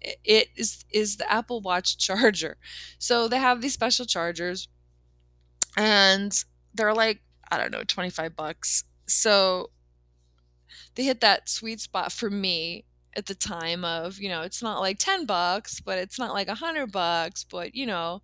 It 0.00 0.48
is 0.56 0.84
is 0.90 1.18
the 1.18 1.30
Apple 1.30 1.60
Watch 1.60 1.96
charger. 2.06 2.56
So 2.98 3.28
they 3.28 3.38
have 3.38 3.60
these 3.60 3.74
special 3.74 4.04
chargers 4.04 4.66
and 5.76 6.32
they're 6.74 6.94
like, 6.94 7.20
I 7.50 7.58
don't 7.58 7.72
know, 7.72 7.82
25 7.84 8.36
bucks. 8.36 8.84
So 9.06 9.70
they 10.94 11.04
hit 11.04 11.20
that 11.20 11.48
sweet 11.48 11.80
spot 11.80 12.12
for 12.12 12.30
me 12.30 12.84
at 13.16 13.26
the 13.26 13.34
time 13.34 13.84
of, 13.84 14.18
you 14.18 14.28
know, 14.28 14.42
it's 14.42 14.62
not 14.62 14.80
like 14.80 14.98
10 14.98 15.26
bucks, 15.26 15.80
but 15.80 15.98
it's 15.98 16.18
not 16.18 16.32
like 16.32 16.48
100 16.48 16.92
bucks, 16.92 17.44
but 17.44 17.74
you 17.74 17.86
know, 17.86 18.22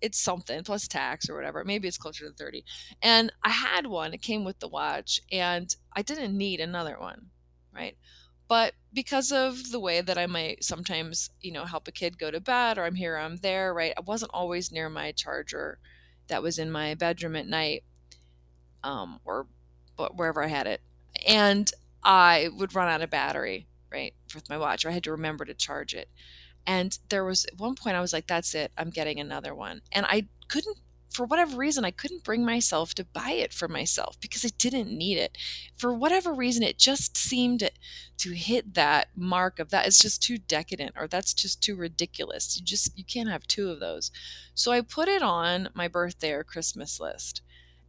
it's 0.00 0.18
something 0.18 0.64
plus 0.64 0.88
tax 0.88 1.28
or 1.28 1.34
whatever. 1.34 1.64
Maybe 1.64 1.86
it's 1.86 1.98
closer 1.98 2.26
to 2.26 2.34
30. 2.34 2.64
And 3.02 3.32
I 3.44 3.50
had 3.50 3.86
one, 3.86 4.12
it 4.12 4.22
came 4.22 4.44
with 4.44 4.58
the 4.58 4.68
watch, 4.68 5.20
and 5.30 5.74
I 5.94 6.02
didn't 6.02 6.36
need 6.36 6.60
another 6.60 6.98
one, 6.98 7.26
right? 7.74 7.96
But 8.48 8.74
because 8.92 9.32
of 9.32 9.70
the 9.70 9.80
way 9.80 10.00
that 10.00 10.18
I 10.18 10.26
might 10.26 10.64
sometimes, 10.64 11.30
you 11.40 11.52
know, 11.52 11.64
help 11.64 11.88
a 11.88 11.92
kid 11.92 12.18
go 12.18 12.30
to 12.30 12.40
bed 12.40 12.76
or 12.76 12.84
I'm 12.84 12.96
here, 12.96 13.16
I'm 13.16 13.36
there, 13.36 13.72
right? 13.72 13.94
I 13.96 14.00
wasn't 14.00 14.32
always 14.34 14.72
near 14.72 14.90
my 14.90 15.12
charger 15.12 15.78
that 16.32 16.42
was 16.42 16.58
in 16.58 16.70
my 16.70 16.94
bedroom 16.94 17.36
at 17.36 17.46
night 17.46 17.84
um, 18.82 19.20
or 19.24 19.46
wherever 20.14 20.42
I 20.42 20.48
had 20.48 20.66
it. 20.66 20.80
And 21.28 21.70
I 22.02 22.48
would 22.56 22.74
run 22.74 22.88
out 22.88 23.02
of 23.02 23.10
battery 23.10 23.66
right, 23.92 24.14
with 24.34 24.48
my 24.48 24.58
watch, 24.58 24.86
I 24.86 24.90
had 24.90 25.04
to 25.04 25.12
remember 25.12 25.44
to 25.44 25.54
charge 25.54 25.94
it. 25.94 26.08
And 26.66 26.98
there 27.08 27.24
was 27.24 27.44
at 27.44 27.58
one 27.58 27.74
point 27.74 27.96
I 27.96 28.00
was 28.00 28.12
like, 28.12 28.26
that's 28.26 28.54
it, 28.54 28.72
I'm 28.76 28.90
getting 28.90 29.20
another 29.20 29.54
one. 29.54 29.82
And 29.92 30.06
I 30.08 30.28
couldn't, 30.48 30.78
for 31.12 31.26
whatever 31.26 31.56
reason, 31.56 31.84
I 31.84 31.90
couldn't 31.90 32.24
bring 32.24 32.44
myself 32.44 32.94
to 32.94 33.04
buy 33.04 33.32
it 33.32 33.52
for 33.52 33.68
myself 33.68 34.18
because 34.20 34.44
I 34.44 34.50
didn't 34.58 34.96
need 34.96 35.18
it. 35.18 35.36
For 35.76 35.92
whatever 35.92 36.32
reason, 36.32 36.62
it 36.62 36.78
just 36.78 37.16
seemed 37.16 37.70
to 38.18 38.30
hit 38.30 38.74
that 38.74 39.08
mark 39.14 39.58
of 39.58 39.70
that 39.70 39.86
is 39.86 39.98
just 39.98 40.22
too 40.22 40.38
decadent 40.38 40.92
or 40.96 41.06
that's 41.06 41.34
just 41.34 41.62
too 41.62 41.76
ridiculous. 41.76 42.56
You 42.56 42.64
just, 42.64 42.96
you 42.96 43.04
can't 43.04 43.28
have 43.28 43.46
two 43.46 43.70
of 43.70 43.80
those. 43.80 44.10
So 44.54 44.72
I 44.72 44.80
put 44.80 45.08
it 45.08 45.22
on 45.22 45.68
my 45.74 45.88
birthday 45.88 46.32
or 46.32 46.44
Christmas 46.44 46.98
list. 46.98 47.42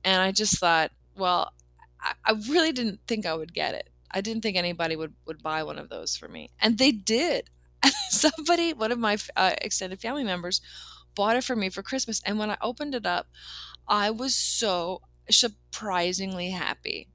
And 0.04 0.22
I 0.22 0.32
just 0.32 0.60
thought, 0.60 0.92
well, 1.16 1.54
I, 2.02 2.14
I 2.26 2.32
really 2.50 2.72
didn't 2.72 3.00
think 3.08 3.26
I 3.26 3.34
would 3.34 3.54
get 3.54 3.74
it. 3.74 3.90
I 4.14 4.22
didn't 4.22 4.44
think 4.44 4.58
anybody 4.58 4.96
would 4.96 5.14
would 5.26 5.42
buy 5.42 5.64
one 5.64 5.80
of 5.80 5.90
those 5.90 6.16
for 6.16 6.28
me, 6.28 6.52
and 6.62 6.78
they 6.78 6.92
did. 6.92 7.50
Somebody, 8.10 8.74
one 8.74 8.92
of 8.92 9.00
my 9.00 9.18
uh, 9.36 9.56
extended 9.62 10.00
family 10.00 10.24
members, 10.24 10.62
bought 11.16 11.36
it 11.36 11.44
for 11.44 11.56
me 11.56 11.70
for 11.70 11.84
Christmas, 11.84 12.22
and 12.26 12.38
when 12.38 12.50
I 12.50 12.58
opened 12.62 12.96
it 12.96 13.06
up, 13.06 13.28
I 13.88 14.10
was 14.12 14.36
so 14.36 15.02
surprisingly 15.30 16.52
happy. 16.52 17.10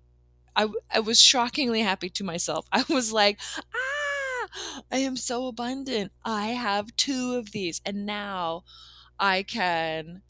I, 0.56 0.68
I 0.90 1.00
was 1.00 1.20
shockingly 1.20 1.82
happy 1.82 2.10
to 2.10 2.24
myself. 2.24 2.66
I 2.72 2.84
was 2.88 3.12
like, 3.12 3.38
ah, 3.58 4.48
I 4.90 4.98
am 4.98 5.16
so 5.16 5.46
abundant. 5.46 6.12
I 6.24 6.48
have 6.48 6.96
two 6.96 7.34
of 7.34 7.52
these, 7.52 7.80
and 7.84 8.06
now 8.06 8.64
I 9.18 9.42
can 9.42 10.22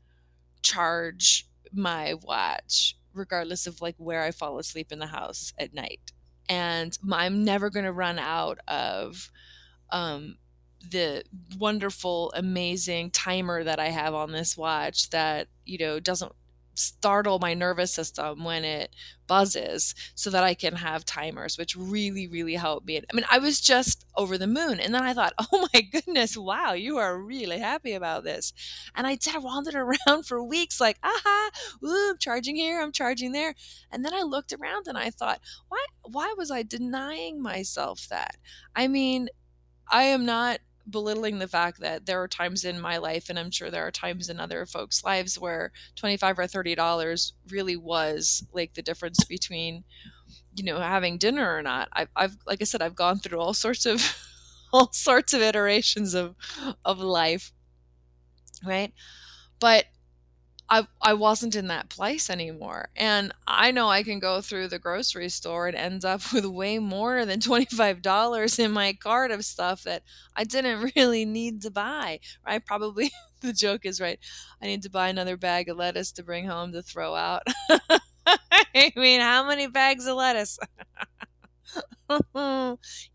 charge 0.63 1.47
my 1.73 2.15
watch 2.15 2.97
regardless 3.15 3.67
of 3.67 3.81
like 3.81 3.97
where 3.99 4.23
I 4.23 4.31
fall 4.31 4.59
asleep 4.59 4.93
in 4.93 4.99
the 4.99 5.07
house 5.07 5.53
at 5.59 5.75
night 5.75 6.13
and 6.49 6.97
I'm 7.11 7.45
never 7.45 7.71
going 7.71 7.85
to 7.85 7.93
run 7.93 8.19
out 8.19 8.59
of 8.67 9.31
um, 9.91 10.39
the 10.91 11.25
wonderful, 11.59 12.33
amazing 12.37 13.11
timer 13.11 13.65
that 13.65 13.79
I 13.79 13.89
have 13.89 14.15
on 14.15 14.33
this 14.33 14.57
watch 14.57 15.11
that 15.11 15.49
you 15.65 15.79
know 15.79 16.01
doesn't 16.01 16.33
startle 16.79 17.39
my 17.41 17.55
nervous 17.55 17.93
system 17.93 18.45
when 18.45 18.65
it 18.65 18.95
buzzes 19.27 19.95
so 20.15 20.31
that 20.31 20.45
I 20.45 20.55
can 20.55 20.77
have 20.77 21.05
timers, 21.05 21.59
which 21.59 21.77
really, 21.77 22.29
really 22.29 22.55
helped 22.55 22.87
me. 22.87 22.99
I 22.99 23.15
mean, 23.15 23.27
I 23.31 23.39
was 23.39 23.61
just 23.61 24.07
over 24.17 24.39
the 24.39 24.47
moon. 24.47 24.79
And 24.81 24.95
then 24.95 25.03
I 25.03 25.13
thought, 25.13 25.35
oh 25.53 25.69
my 25.75 25.81
goodness, 25.81 26.37
wow, 26.37 26.73
you 26.73 26.97
are 26.99 27.21
really 27.21 27.59
happy 27.59 27.93
about 27.93 28.25
this. 28.25 28.53
And 28.95 29.07
I 29.07 29.17
did, 29.17 29.43
wandered 29.43 29.75
around 30.07 30.25
for 30.25 30.43
weeks 30.43 30.81
like, 30.81 30.99
aha, 31.03 31.51
ooh, 31.85 32.11
I'm 32.11 32.19
charging 32.19 32.57
here, 32.57 32.81
I'm 32.81 32.93
charging 32.93 33.33
there. 33.33 33.55
And 33.91 34.05
then 34.05 34.15
I 34.15 34.23
looked 34.23 34.53
around 34.53 34.87
and 34.87 34.97
I 34.97 35.11
thought, 35.11 35.41
why, 35.69 35.85
why 36.03 36.35
was 36.39 36.51
I 36.51 36.63
denying 36.63 37.43
myself 37.43 38.07
that? 38.09 38.37
I 38.75 38.89
mean, 38.89 39.29
I 39.91 40.05
am 40.05 40.25
not 40.25 40.61
belittling 40.91 41.39
the 41.39 41.49
fact 41.49 41.81
that 41.81 42.07
there 42.07 42.23
are 42.23 42.29
times 42.29 42.65
in 42.65 42.81
my 42.81 42.97
life 42.97 43.29
and 43.29 43.39
i'm 43.39 43.51
sure 43.51 43.71
there 43.71 43.87
are 43.87 43.91
times 43.91 44.29
in 44.29 44.41
other 44.41 44.65
folks 44.67 45.05
lives 45.05 45.39
where 45.39 45.73
25 45.97 46.39
or 46.39 46.47
30 46.47 46.75
dollars 46.75 47.35
really 47.51 47.77
was 47.77 48.47
like 48.53 48.75
the 48.75 48.83
difference 48.83 49.25
between 49.25 49.85
you 50.55 50.65
know 50.65 50.81
having 50.81 51.19
dinner 51.19 51.57
or 51.57 51.63
not. 51.63 51.89
I've, 51.93 52.09
I've 52.17 52.37
like 52.47 52.61
i 52.61 52.65
said 52.65 52.83
i've 52.83 52.97
gone 52.97 53.19
through 53.19 53.39
all 53.39 53.55
sorts 53.55 53.87
of 53.87 54.17
all 54.73 54.93
sorts 54.93 55.33
of 55.33 55.41
iterations 55.41 56.15
of 56.15 56.35
of 56.85 56.99
life 56.99 57.53
right? 58.65 58.93
But 59.61 59.87
I, 60.71 60.87
I 61.01 61.15
wasn't 61.15 61.57
in 61.57 61.69
that 61.69 61.89
place 61.89 62.29
anymore. 62.29 62.91
And 62.95 63.33
I 63.47 63.71
know 63.71 63.89
I 63.89 64.03
can 64.03 64.19
go 64.19 64.41
through 64.43 64.69
the 64.69 64.79
grocery 64.79 65.31
store 65.31 65.67
and 65.67 65.77
end 65.77 66.05
up 66.05 66.21
with 66.33 66.45
way 66.45 66.79
more 66.79 67.25
than 67.25 67.41
$25 67.41 68.59
in 68.59 68.73
my 68.73 68.93
cart 68.93 69.31
of 69.31 69.45
stuff 69.45 69.85
that 69.85 70.03
I 70.37 70.45
didn't 70.45 70.93
really 70.97 71.25
need 71.25 71.63
to 71.63 71.71
buy. 71.71 72.21
Right? 72.47 72.65
Probably 72.65 73.11
the 73.41 73.53
joke 73.53 73.87
is 73.87 74.01
right. 74.01 74.19
I 74.63 74.67
need 74.67 74.83
to 74.83 74.91
buy 74.91 75.09
another 75.09 75.37
bag 75.37 75.69
of 75.69 75.77
lettuce 75.77 76.13
to 76.13 76.23
bring 76.23 76.47
home 76.47 76.73
to 76.73 76.83
throw 76.83 77.15
out. 77.15 77.43
I 78.27 78.93
mean, 78.97 79.21
how 79.21 79.47
many 79.47 79.67
bags 79.67 80.07
of 80.07 80.17
lettuce? 80.17 80.59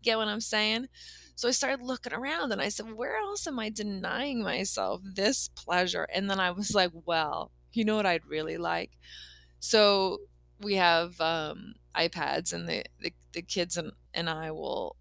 Get 0.02 0.18
what 0.18 0.28
I'm 0.28 0.40
saying? 0.40 0.88
So 1.36 1.48
I 1.48 1.52
started 1.52 1.82
looking 1.82 2.12
around 2.12 2.52
and 2.52 2.60
I 2.60 2.68
said, 2.68 2.92
where 2.92 3.16
else 3.16 3.46
am 3.46 3.58
I 3.58 3.70
denying 3.70 4.42
myself 4.42 5.00
this 5.04 5.48
pleasure? 5.48 6.06
And 6.14 6.30
then 6.30 6.38
I 6.38 6.52
was 6.52 6.74
like, 6.74 6.90
well, 7.04 7.50
you 7.72 7.84
know 7.84 7.96
what 7.96 8.06
I'd 8.06 8.26
really 8.26 8.56
like? 8.56 8.90
So 9.58 10.18
we 10.60 10.74
have 10.74 11.20
um, 11.20 11.74
iPads 11.96 12.52
and 12.52 12.68
the, 12.68 12.84
the, 13.00 13.12
the 13.32 13.42
kids 13.42 13.76
and, 13.76 13.92
and 14.12 14.30
I 14.30 14.52
will, 14.52 14.96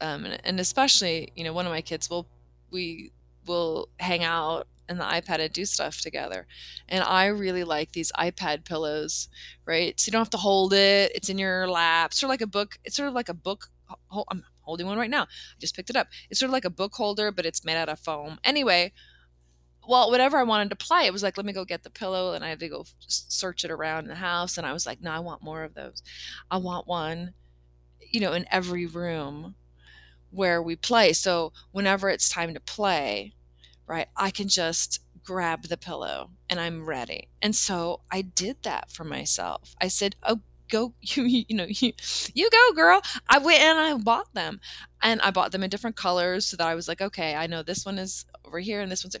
um, 0.00 0.24
and, 0.24 0.40
and 0.44 0.60
especially, 0.60 1.32
you 1.36 1.44
know, 1.44 1.52
one 1.52 1.66
of 1.66 1.72
my 1.72 1.82
kids 1.82 2.10
will, 2.10 2.26
we 2.70 3.12
will 3.46 3.88
hang 4.00 4.24
out 4.24 4.66
and 4.88 4.98
the 5.00 5.04
iPad 5.04 5.38
and 5.38 5.52
do 5.52 5.64
stuff 5.64 6.00
together. 6.00 6.46
And 6.88 7.04
I 7.04 7.26
really 7.26 7.64
like 7.64 7.92
these 7.92 8.12
iPad 8.18 8.64
pillows, 8.64 9.28
right? 9.64 9.98
So 9.98 10.08
you 10.08 10.12
don't 10.12 10.20
have 10.20 10.30
to 10.30 10.36
hold 10.36 10.72
it. 10.72 11.12
It's 11.14 11.28
in 11.28 11.38
your 11.38 11.68
lap. 11.68 12.12
Sort 12.12 12.28
of 12.28 12.30
like 12.30 12.42
a 12.42 12.46
book. 12.46 12.78
It's 12.84 12.96
sort 12.96 13.08
of 13.08 13.14
like 13.14 13.28
a 13.28 13.34
book. 13.34 13.68
I'm 14.28 14.44
holding 14.64 14.86
one 14.86 14.98
right 14.98 15.10
now. 15.10 15.22
I 15.22 15.58
just 15.58 15.76
picked 15.76 15.90
it 15.90 15.96
up. 15.96 16.08
It's 16.30 16.40
sort 16.40 16.48
of 16.48 16.52
like 16.52 16.64
a 16.64 16.70
book 16.70 16.94
holder, 16.94 17.30
but 17.30 17.46
it's 17.46 17.64
made 17.64 17.76
out 17.76 17.88
of 17.88 17.98
foam. 17.98 18.38
Anyway, 18.44 18.92
well, 19.86 20.10
whatever 20.10 20.38
I 20.38 20.44
wanted 20.44 20.70
to 20.70 20.76
play, 20.76 21.06
it 21.06 21.12
was 21.12 21.22
like, 21.22 21.36
let 21.36 21.46
me 21.46 21.52
go 21.52 21.64
get 21.64 21.82
the 21.82 21.90
pillow. 21.90 22.32
And 22.32 22.44
I 22.44 22.48
had 22.48 22.60
to 22.60 22.68
go 22.68 22.86
search 23.06 23.64
it 23.64 23.70
around 23.70 24.04
in 24.04 24.08
the 24.08 24.14
house. 24.14 24.56
And 24.56 24.66
I 24.66 24.72
was 24.72 24.86
like, 24.86 25.00
no, 25.00 25.10
I 25.10 25.18
want 25.18 25.42
more 25.42 25.62
of 25.62 25.74
those. 25.74 26.02
I 26.50 26.56
want 26.56 26.86
one, 26.86 27.34
you 28.00 28.20
know, 28.20 28.32
in 28.32 28.46
every 28.50 28.86
room 28.86 29.54
where 30.30 30.62
we 30.62 30.76
play. 30.76 31.12
So 31.12 31.52
whenever 31.70 32.08
it's 32.08 32.28
time 32.28 32.54
to 32.54 32.60
play, 32.60 33.34
right, 33.86 34.08
I 34.16 34.30
can 34.30 34.48
just 34.48 35.00
grab 35.22 35.64
the 35.64 35.76
pillow 35.76 36.30
and 36.48 36.60
I'm 36.60 36.84
ready. 36.84 37.28
And 37.40 37.54
so 37.54 38.00
I 38.10 38.22
did 38.22 38.62
that 38.62 38.90
for 38.90 39.04
myself. 39.04 39.74
I 39.80 39.88
said, 39.88 40.16
oh, 40.22 40.40
go 40.70 40.94
you 41.00 41.24
you 41.24 41.56
know 41.56 41.66
you 41.68 41.92
you 42.34 42.50
go 42.50 42.74
girl. 42.74 43.00
I 43.28 43.38
went 43.38 43.60
and 43.60 43.78
i 43.78 43.94
bought 43.96 44.32
them. 44.34 44.60
And 45.02 45.20
i 45.20 45.30
bought 45.30 45.52
them 45.52 45.62
in 45.62 45.68
different 45.70 45.96
colors 45.96 46.46
so 46.46 46.56
that 46.56 46.66
i 46.66 46.74
was 46.74 46.88
like 46.88 47.02
okay 47.02 47.34
i 47.34 47.46
know 47.46 47.62
this 47.62 47.84
one 47.84 47.98
is 47.98 48.24
over 48.46 48.58
here 48.58 48.80
and 48.80 48.90
this 48.90 49.04
one's 49.04 49.16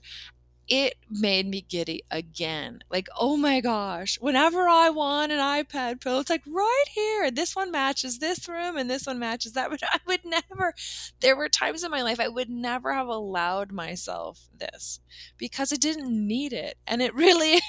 it 0.68 0.94
made 1.10 1.46
me 1.46 1.60
giddy 1.68 2.02
again. 2.10 2.82
Like, 2.90 3.08
oh 3.18 3.36
my 3.36 3.60
gosh, 3.60 4.18
whenever 4.20 4.68
I 4.68 4.90
want 4.90 5.32
an 5.32 5.38
iPad 5.38 6.00
Pro, 6.00 6.20
it's 6.20 6.30
like 6.30 6.42
right 6.46 6.84
here. 6.92 7.30
This 7.30 7.54
one 7.54 7.70
matches 7.70 8.18
this 8.18 8.48
room 8.48 8.76
and 8.76 8.88
this 8.88 9.06
one 9.06 9.18
matches 9.18 9.52
that. 9.52 9.70
But 9.74 9.82
I 9.92 9.98
would 10.06 10.24
never, 10.24 10.72
there 11.20 11.36
were 11.36 11.48
times 11.48 11.82
in 11.82 11.90
my 11.90 12.02
life 12.02 12.20
I 12.20 12.28
would 12.28 12.48
never 12.48 12.92
have 12.92 13.08
allowed 13.08 13.72
myself 13.72 14.48
this 14.56 15.00
because 15.36 15.72
I 15.72 15.76
didn't 15.76 16.10
need 16.10 16.52
it. 16.52 16.76
And 16.86 17.02
it 17.02 17.14
really 17.16 17.60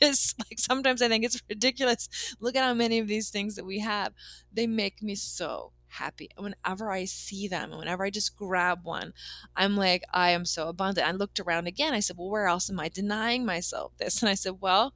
is 0.00 0.34
like 0.38 0.58
sometimes 0.58 1.02
I 1.02 1.08
think 1.08 1.24
it's 1.24 1.42
ridiculous. 1.48 2.36
Look 2.40 2.56
at 2.56 2.64
how 2.64 2.74
many 2.74 2.98
of 2.98 3.08
these 3.08 3.30
things 3.30 3.56
that 3.56 3.64
we 3.66 3.78
have, 3.80 4.12
they 4.52 4.66
make 4.66 5.02
me 5.02 5.14
so 5.14 5.72
happy. 5.94 6.30
Whenever 6.36 6.90
I 6.90 7.04
see 7.04 7.48
them, 7.48 7.70
whenever 7.70 8.04
I 8.04 8.10
just 8.10 8.36
grab 8.36 8.84
one, 8.84 9.12
I'm 9.56 9.76
like, 9.76 10.04
I 10.12 10.30
am 10.30 10.44
so 10.44 10.68
abundant. 10.68 11.06
I 11.06 11.12
looked 11.12 11.40
around 11.40 11.66
again. 11.66 11.94
I 11.94 12.00
said, 12.00 12.16
Well, 12.16 12.30
where 12.30 12.46
else 12.46 12.70
am 12.70 12.80
I 12.80 12.88
denying 12.88 13.44
myself 13.44 13.92
this? 13.98 14.22
And 14.22 14.28
I 14.28 14.34
said, 14.34 14.60
Well, 14.60 14.94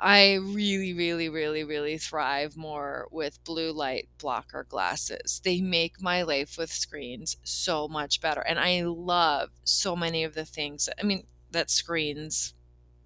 I 0.00 0.34
really, 0.34 0.92
really, 0.92 1.28
really, 1.28 1.62
really 1.62 1.96
thrive 1.96 2.56
more 2.56 3.06
with 3.12 3.44
blue 3.44 3.72
light 3.72 4.08
blocker 4.18 4.66
glasses. 4.68 5.40
They 5.44 5.60
make 5.60 6.02
my 6.02 6.22
life 6.22 6.58
with 6.58 6.72
screens 6.72 7.36
so 7.44 7.86
much 7.86 8.20
better. 8.20 8.40
And 8.40 8.58
I 8.58 8.82
love 8.82 9.50
so 9.62 9.94
many 9.94 10.24
of 10.24 10.34
the 10.34 10.44
things, 10.44 10.88
I 11.00 11.04
mean, 11.04 11.24
that 11.52 11.70
screens 11.70 12.54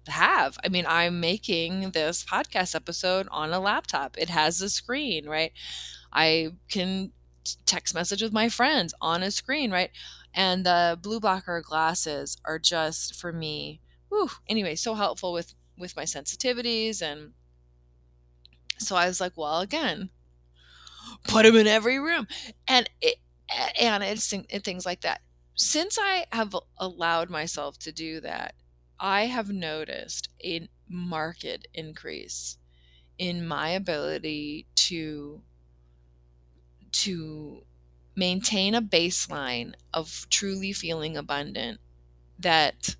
have. 0.07 0.57
I 0.63 0.69
mean, 0.69 0.85
I'm 0.87 1.19
making 1.19 1.91
this 1.91 2.23
podcast 2.23 2.73
episode 2.73 3.27
on 3.29 3.53
a 3.53 3.59
laptop, 3.59 4.17
it 4.17 4.29
has 4.29 4.61
a 4.61 4.69
screen, 4.69 5.27
right? 5.27 5.51
I 6.11 6.49
can 6.69 7.11
text 7.65 7.95
message 7.95 8.21
with 8.21 8.33
my 8.33 8.49
friends 8.49 8.93
on 9.01 9.23
a 9.23 9.31
screen, 9.31 9.71
right? 9.71 9.91
And 10.33 10.65
the 10.65 10.97
blue 11.01 11.19
blocker 11.19 11.61
glasses 11.61 12.37
are 12.45 12.59
just 12.59 13.15
for 13.15 13.31
me, 13.31 13.81
whew, 14.09 14.29
anyway, 14.47 14.75
so 14.75 14.95
helpful 14.95 15.33
with 15.33 15.53
with 15.77 15.95
my 15.95 16.03
sensitivities 16.03 17.01
and 17.03 17.33
so 18.79 18.95
I 18.95 19.07
was 19.07 19.19
like, 19.19 19.33
well, 19.35 19.59
again, 19.59 20.09
put 21.27 21.43
them 21.43 21.55
in 21.55 21.67
every 21.67 21.99
room, 21.99 22.27
and 22.67 22.89
it 23.01 23.17
and 23.79 24.03
it's 24.03 24.31
and 24.31 24.63
things 24.63 24.85
like 24.85 25.01
that. 25.01 25.21
Since 25.55 25.97
I 25.99 26.25
have 26.31 26.55
allowed 26.77 27.29
myself 27.29 27.79
to 27.79 27.91
do 27.91 28.19
that, 28.21 28.53
I 28.99 29.25
have 29.25 29.49
noticed 29.49 30.29
a 30.43 30.69
market 30.87 31.67
increase 31.73 32.57
in 33.17 33.47
my 33.47 33.69
ability 33.69 34.67
to 34.75 35.41
to 37.03 37.63
maintain 38.15 38.73
a 38.73 38.81
baseline 38.81 39.73
of 39.93 40.25
truly 40.29 40.73
feeling 40.73 41.15
abundant 41.15 41.79
that 42.39 42.95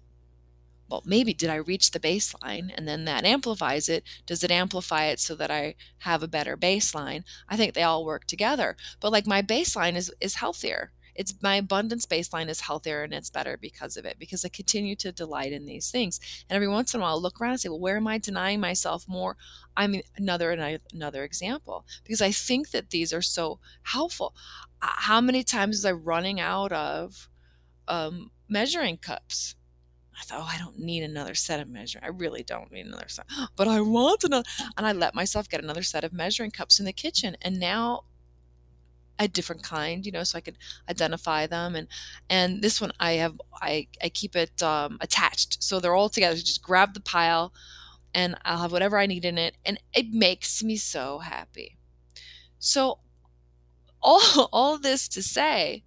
well 0.89 1.01
maybe 1.05 1.33
did 1.33 1.49
i 1.49 1.55
reach 1.55 1.91
the 1.91 1.99
baseline 1.99 2.71
and 2.75 2.87
then 2.87 3.05
that 3.05 3.25
amplifies 3.25 3.89
it? 3.89 4.03
Does 4.25 4.43
it 4.43 4.51
amplify 4.51 5.05
it 5.05 5.19
so 5.19 5.35
that 5.35 5.51
i 5.51 5.75
have 5.99 6.21
a 6.21 6.27
better 6.27 6.55
baseline? 6.55 7.23
I 7.49 7.57
think 7.57 7.73
they 7.73 7.83
all 7.83 8.05
work 8.05 8.25
together. 8.25 8.77
But 8.99 9.11
like 9.11 9.27
my 9.27 9.41
baseline 9.41 9.95
is 9.95 10.11
is 10.21 10.35
healthier 10.35 10.91
it's 11.17 11.33
my 11.41 11.55
abundance 11.55 12.05
baseline 12.05 12.47
is 12.47 12.61
healthier 12.61 13.03
and 13.03 13.13
it's 13.13 13.29
better 13.29 13.57
because 13.57 13.97
of 13.97 14.05
it 14.05 14.17
because 14.19 14.45
i 14.45 14.49
continue 14.49 14.95
to 14.95 15.11
delight 15.11 15.51
in 15.51 15.65
these 15.65 15.91
things 15.91 16.19
and 16.49 16.55
every 16.55 16.67
once 16.67 16.93
in 16.93 16.99
a 16.99 17.03
while 17.03 17.15
I'll 17.15 17.21
look 17.21 17.41
around 17.41 17.51
and 17.51 17.59
say 17.59 17.69
well 17.69 17.79
where 17.79 17.97
am 17.97 18.07
i 18.07 18.17
denying 18.17 18.59
myself 18.59 19.07
more 19.07 19.35
i 19.75 19.87
mean 19.87 20.03
another 20.15 20.51
another 20.93 21.23
example 21.23 21.85
because 22.03 22.21
i 22.21 22.31
think 22.31 22.71
that 22.71 22.91
these 22.91 23.11
are 23.11 23.21
so 23.21 23.59
helpful 23.83 24.33
how 24.79 25.19
many 25.19 25.43
times 25.43 25.77
was 25.77 25.85
i 25.85 25.91
running 25.91 26.39
out 26.39 26.71
of 26.71 27.27
um, 27.89 28.31
measuring 28.47 28.97
cups 28.97 29.55
I 30.19 30.23
thought, 30.23 30.39
oh, 30.41 30.49
I 30.51 30.57
don't 30.57 30.79
need 30.79 31.03
another 31.03 31.35
set 31.35 31.59
of 31.59 31.69
measuring. 31.69 32.03
I 32.03 32.07
really 32.07 32.41
don't 32.41 32.71
need 32.71 32.87
another 32.87 33.07
set, 33.07 33.27
but 33.55 33.67
I 33.67 33.81
want 33.81 34.23
another. 34.23 34.47
And 34.75 34.87
I 34.87 34.91
let 34.91 35.13
myself 35.13 35.47
get 35.47 35.63
another 35.63 35.83
set 35.83 36.03
of 36.03 36.11
measuring 36.11 36.51
cups 36.51 36.79
in 36.79 36.85
the 36.85 36.93
kitchen. 36.93 37.37
And 37.41 37.59
now 37.59 38.05
a 39.19 39.27
different 39.27 39.63
kind, 39.63 40.05
you 40.05 40.11
know, 40.11 40.23
so 40.23 40.37
I 40.37 40.41
could 40.41 40.57
identify 40.89 41.47
them. 41.47 41.75
And 41.75 41.87
and 42.29 42.61
this 42.61 42.79
one 42.81 42.91
I 42.99 43.13
have 43.13 43.39
I 43.61 43.87
I 44.01 44.09
keep 44.09 44.35
it 44.35 44.61
um, 44.61 44.97
attached, 45.01 45.63
so 45.63 45.79
they're 45.79 45.95
all 45.95 46.09
together. 46.09 46.35
just 46.35 46.63
grab 46.63 46.93
the 46.93 46.99
pile, 46.99 47.53
and 48.13 48.35
I'll 48.45 48.59
have 48.59 48.71
whatever 48.71 48.97
I 48.97 49.05
need 49.05 49.25
in 49.25 49.37
it, 49.37 49.55
and 49.65 49.79
it 49.93 50.11
makes 50.11 50.63
me 50.63 50.77
so 50.77 51.19
happy. 51.19 51.77
So 52.59 52.99
all 54.01 54.49
all 54.53 54.77
this 54.77 55.07
to 55.09 55.23
say, 55.23 55.83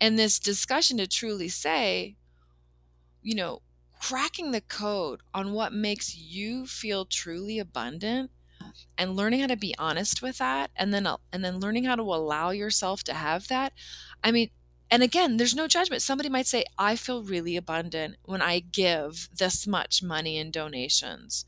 and 0.00 0.18
this 0.18 0.38
discussion 0.38 0.98
to 0.98 1.06
truly 1.06 1.48
say, 1.48 2.16
you 3.22 3.34
know, 3.34 3.62
cracking 4.00 4.50
the 4.50 4.60
code 4.60 5.20
on 5.32 5.52
what 5.52 5.72
makes 5.72 6.16
you 6.16 6.66
feel 6.66 7.04
truly 7.04 7.58
abundant 7.58 8.30
and 8.96 9.16
learning 9.16 9.40
how 9.40 9.46
to 9.46 9.56
be 9.56 9.74
honest 9.78 10.22
with 10.22 10.38
that 10.38 10.70
and 10.76 10.92
then 10.92 11.06
uh, 11.06 11.16
and 11.32 11.44
then 11.44 11.60
learning 11.60 11.84
how 11.84 11.96
to 11.96 12.02
allow 12.02 12.50
yourself 12.50 13.02
to 13.04 13.14
have 13.14 13.48
that 13.48 13.72
i 14.22 14.30
mean 14.30 14.50
and 14.90 15.02
again 15.02 15.36
there's 15.36 15.54
no 15.54 15.66
judgment. 15.66 16.02
Somebody 16.02 16.28
might 16.28 16.46
say 16.46 16.64
i 16.78 16.96
feel 16.96 17.22
really 17.22 17.56
abundant 17.56 18.16
when 18.24 18.42
i 18.42 18.60
give 18.60 19.28
this 19.36 19.66
much 19.66 20.02
money 20.02 20.38
in 20.38 20.50
donations 20.50 21.44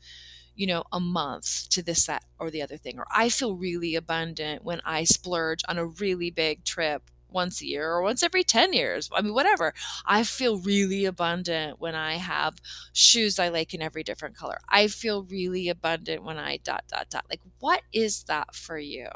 you 0.55 0.67
know 0.67 0.83
a 0.91 0.99
month 0.99 1.69
to 1.69 1.81
this 1.83 2.05
that 2.07 2.23
or 2.39 2.49
the 2.49 2.61
other 2.61 2.77
thing 2.77 2.97
or 2.97 3.05
i 3.15 3.29
feel 3.29 3.55
really 3.55 3.95
abundant 3.95 4.63
when 4.63 4.81
i 4.83 5.03
splurge 5.03 5.61
on 5.69 5.77
a 5.77 5.85
really 5.85 6.31
big 6.31 6.65
trip 6.65 7.11
once 7.29 7.61
a 7.61 7.67
year 7.67 7.91
or 7.91 8.01
once 8.01 8.23
every 8.23 8.43
10 8.43 8.73
years. 8.73 9.09
I 9.13 9.21
mean, 9.21 9.33
whatever. 9.33 9.73
I 10.05 10.23
feel 10.23 10.57
really 10.59 11.05
abundant 11.05 11.79
when 11.79 11.95
I 11.95 12.15
have 12.15 12.55
shoes 12.93 13.39
I 13.39 13.49
like 13.49 13.73
in 13.73 13.81
every 13.81 14.03
different 14.03 14.35
color. 14.35 14.59
I 14.69 14.87
feel 14.87 15.23
really 15.23 15.69
abundant 15.69 16.23
when 16.23 16.37
I 16.37 16.57
dot, 16.57 16.85
dot, 16.87 17.09
dot. 17.09 17.25
Like, 17.29 17.41
what 17.59 17.81
is 17.93 18.23
that 18.23 18.55
for 18.55 18.77
you? 18.77 19.07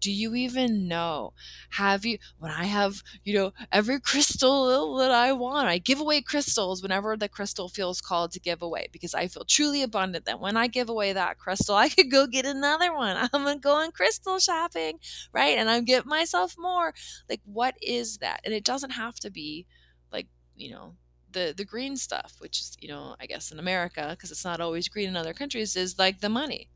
Do 0.00 0.10
you 0.10 0.34
even 0.34 0.88
know? 0.88 1.32
Have 1.70 2.04
you, 2.04 2.18
when 2.38 2.50
I 2.50 2.64
have, 2.64 3.02
you 3.24 3.34
know, 3.34 3.52
every 3.70 4.00
crystal 4.10 4.96
that 4.96 5.10
I 5.10 5.32
want, 5.32 5.68
I 5.68 5.78
give 5.78 6.00
away 6.00 6.22
crystals 6.22 6.82
whenever 6.82 7.16
the 7.16 7.28
crystal 7.28 7.68
feels 7.68 8.00
called 8.00 8.32
to 8.32 8.40
give 8.40 8.62
away 8.62 8.88
because 8.92 9.14
I 9.14 9.28
feel 9.28 9.44
truly 9.44 9.82
abundant 9.82 10.24
that 10.24 10.40
when 10.40 10.56
I 10.56 10.66
give 10.66 10.88
away 10.88 11.12
that 11.12 11.38
crystal, 11.38 11.74
I 11.76 11.88
could 11.90 12.10
go 12.10 12.26
get 12.26 12.46
another 12.46 12.94
one. 12.94 13.16
I'm 13.32 13.44
going 13.44 13.56
to 13.56 13.60
go 13.60 13.74
on 13.74 13.92
crystal 13.92 14.38
shopping, 14.38 14.98
right? 15.32 15.58
And 15.58 15.70
I'm 15.70 15.84
getting 15.84 16.08
myself 16.08 16.56
more. 16.58 16.94
Like, 17.28 17.40
what 17.44 17.74
is 17.82 18.18
that? 18.18 18.40
And 18.44 18.54
it 18.54 18.64
doesn't 18.64 18.90
have 18.90 19.16
to 19.20 19.30
be 19.30 19.66
like, 20.12 20.26
you 20.56 20.70
know, 20.70 20.94
the 21.32 21.54
the 21.56 21.64
green 21.64 21.96
stuff, 21.96 22.34
which 22.38 22.60
is, 22.60 22.76
you 22.80 22.88
know, 22.88 23.14
I 23.20 23.26
guess 23.26 23.52
in 23.52 23.58
America, 23.58 24.08
because 24.10 24.30
it's 24.30 24.44
not 24.44 24.60
always 24.60 24.88
green 24.88 25.08
in 25.08 25.16
other 25.16 25.32
countries, 25.32 25.76
is 25.76 25.98
like 25.98 26.20
the 26.20 26.28
money 26.28 26.70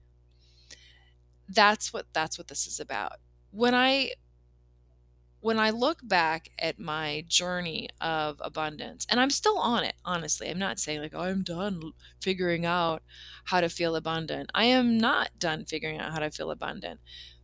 that's 1.49 1.93
what 1.93 2.07
that's 2.13 2.39
what 2.39 2.49
this 2.49 2.67
is 2.67 2.81
about. 2.81 3.15
When 3.51 3.75
i 3.75 4.11
when 5.41 5.59
i 5.59 5.69
look 5.69 5.99
back 6.03 6.49
at 6.59 6.79
my 6.79 7.23
journey 7.29 7.87
of 8.01 8.41
abundance 8.41 9.07
and 9.11 9.21
i'm 9.21 9.29
still 9.29 9.59
on 9.59 9.85
it 9.85 9.95
honestly 10.03 10.49
i'm 10.49 10.59
not 10.59 10.79
saying 10.79 11.03
like 11.03 11.13
oh, 11.15 11.21
i'm 11.21 11.43
done 11.43 11.93
figuring 12.19 12.65
out 12.65 13.03
how 13.45 13.61
to 13.61 13.69
feel 13.69 13.97
abundant. 13.97 14.51
I 14.55 14.65
am 14.65 14.99
not 14.99 15.31
done 15.39 15.65
figuring 15.65 15.99
out 15.99 16.13
how 16.13 16.19
to 16.21 16.31
feel 16.31 16.51
abundant. 16.51 17.01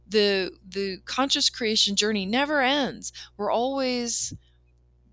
The 0.09 0.51
the 0.67 0.99
conscious 1.05 1.51
creation 1.51 1.95
journey 1.95 2.27
never 2.27 2.61
ends. 2.61 3.13
We're 3.37 3.51
always 3.51 4.35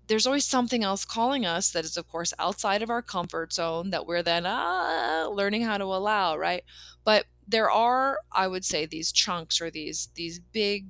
there's 0.08 0.26
always 0.26 0.46
something 0.46 0.82
else 0.82 1.04
calling 1.04 1.44
us 1.44 1.70
that 1.70 1.84
is 1.84 1.96
of 1.96 2.08
course 2.08 2.32
outside 2.38 2.82
of 2.82 2.90
our 2.90 3.02
comfort 3.02 3.52
zone 3.52 3.90
that 3.90 4.06
we're 4.06 4.22
then 4.22 4.44
ah, 4.46 5.28
learning 5.30 5.62
how 5.62 5.78
to 5.78 5.84
allow 5.84 6.36
right? 6.36 6.64
But 7.04 7.26
there 7.48 7.70
are 7.70 8.18
i 8.32 8.46
would 8.46 8.64
say 8.64 8.84
these 8.84 9.10
chunks 9.10 9.60
or 9.60 9.70
these 9.70 10.08
these 10.14 10.38
big 10.38 10.86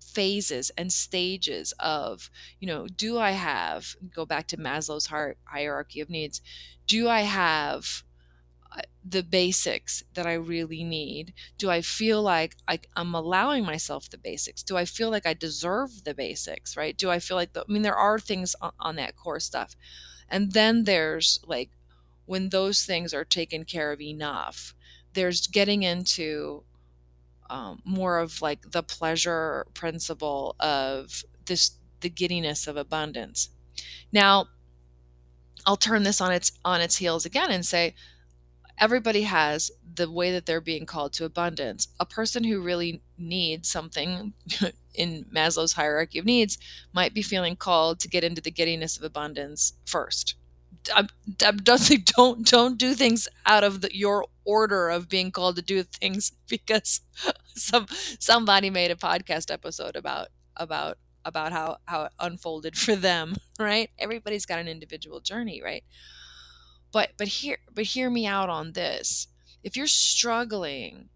phases 0.00 0.70
and 0.76 0.92
stages 0.92 1.72
of 1.78 2.30
you 2.58 2.66
know 2.66 2.86
do 2.88 3.18
i 3.18 3.30
have 3.30 3.94
go 4.14 4.26
back 4.26 4.46
to 4.48 4.56
maslow's 4.56 5.10
hierarchy 5.44 6.00
of 6.00 6.10
needs 6.10 6.40
do 6.86 7.08
i 7.08 7.20
have 7.20 8.02
uh, 8.76 8.82
the 9.02 9.22
basics 9.22 10.04
that 10.12 10.26
I 10.26 10.34
really 10.34 10.84
need? 10.84 11.32
Do 11.56 11.70
I 11.70 11.80
feel 11.80 12.20
like 12.20 12.54
I, 12.68 12.80
am 12.96 13.14
allowing 13.14 13.64
myself 13.64 14.10
the 14.10 14.18
basics? 14.18 14.62
Do 14.62 14.76
I 14.76 14.84
feel 14.84 15.08
like 15.08 15.24
I 15.24 15.32
deserve 15.32 16.04
the 16.04 16.12
basics, 16.12 16.76
right? 16.76 16.94
Do 16.94 17.08
I 17.08 17.18
feel 17.18 17.38
like, 17.38 17.54
the, 17.54 17.62
I 17.66 17.72
mean, 17.72 17.80
there 17.80 17.96
are 17.96 18.18
things 18.18 18.54
on, 18.60 18.72
on 18.78 18.96
that 18.96 19.16
core 19.16 19.40
stuff. 19.40 19.74
And 20.28 20.52
then 20.52 20.84
there's 20.84 21.40
like 21.46 21.70
when 22.26 22.50
those 22.50 22.82
things 22.84 23.14
are 23.14 23.24
taken 23.24 23.64
care 23.64 23.90
of 23.90 24.02
enough, 24.02 24.74
there's 25.14 25.46
getting 25.46 25.82
into 25.82 26.62
um, 27.50 27.80
more 27.84 28.18
of 28.18 28.42
like 28.42 28.70
the 28.70 28.82
pleasure 28.82 29.66
principle 29.74 30.54
of 30.60 31.24
this 31.46 31.72
the 32.00 32.10
giddiness 32.10 32.66
of 32.66 32.76
abundance. 32.76 33.48
Now 34.12 34.46
i'll 35.66 35.76
turn 35.76 36.04
this 36.04 36.20
on 36.20 36.32
its 36.32 36.52
on 36.64 36.80
its 36.80 36.96
heels 36.96 37.26
again 37.26 37.50
and 37.50 37.66
say 37.66 37.94
everybody 38.78 39.22
has 39.22 39.70
the 39.96 40.10
way 40.10 40.30
that 40.30 40.46
they're 40.46 40.60
being 40.60 40.86
called 40.86 41.12
to 41.12 41.24
abundance. 41.24 41.88
A 41.98 42.06
person 42.06 42.44
who 42.44 42.60
really 42.60 43.02
needs 43.16 43.68
something 43.68 44.32
in 44.94 45.26
maslow's 45.34 45.72
hierarchy 45.72 46.18
of 46.18 46.24
needs 46.24 46.58
might 46.92 47.12
be 47.12 47.22
feeling 47.22 47.56
called 47.56 47.98
to 48.00 48.08
get 48.08 48.24
into 48.24 48.40
the 48.40 48.50
giddiness 48.50 48.96
of 48.96 49.02
abundance 49.02 49.74
first 49.84 50.36
I'm, 50.94 51.08
I'm 51.44 51.58
don't 51.58 52.06
don't 52.16 52.46
don't 52.46 52.78
do 52.78 52.94
things 52.94 53.28
out 53.46 53.64
of 53.64 53.80
the, 53.80 53.96
your 53.96 54.26
order 54.44 54.88
of 54.88 55.08
being 55.08 55.30
called 55.30 55.56
to 55.56 55.62
do 55.62 55.82
things 55.82 56.32
because 56.48 57.00
some 57.54 57.86
somebody 58.18 58.70
made 58.70 58.90
a 58.90 58.96
podcast 58.96 59.50
episode 59.52 59.96
about 59.96 60.28
about 60.56 60.98
about 61.24 61.52
how 61.52 61.78
how 61.86 62.04
it 62.04 62.12
unfolded 62.20 62.76
for 62.76 62.96
them 62.96 63.36
right? 63.58 63.90
Everybody's 63.98 64.46
got 64.46 64.58
an 64.58 64.68
individual 64.68 65.20
journey 65.20 65.62
right? 65.62 65.84
But 66.92 67.12
but 67.16 67.28
hear 67.28 67.58
but 67.72 67.84
hear 67.84 68.10
me 68.10 68.26
out 68.26 68.48
on 68.48 68.72
this. 68.72 69.28
If 69.62 69.76
you're 69.76 69.86
struggling 69.86 71.10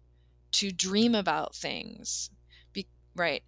to 0.53 0.71
dream 0.71 1.15
about 1.15 1.55
things 1.55 2.29
be, 2.73 2.87
right 3.15 3.43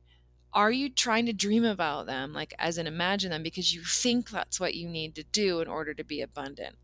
are 0.56 0.72
you 0.72 0.89
trying 0.89 1.26
to 1.26 1.34
dream 1.34 1.65
about 1.65 2.06
them 2.06 2.32
like 2.32 2.54
as 2.58 2.78
in 2.78 2.88
imagine 2.88 3.30
them 3.30 3.44
because 3.44 3.76
you 3.76 3.84
think 3.84 4.30
that's 4.30 4.60
what 4.60 4.74
you 4.74 4.88
need 4.88 5.13
to 5.15 5.24
do 5.24 5.60
in 5.60 5.68
order 5.68 5.94
to 5.94 6.04
be 6.04 6.22
abundant? 6.22 6.78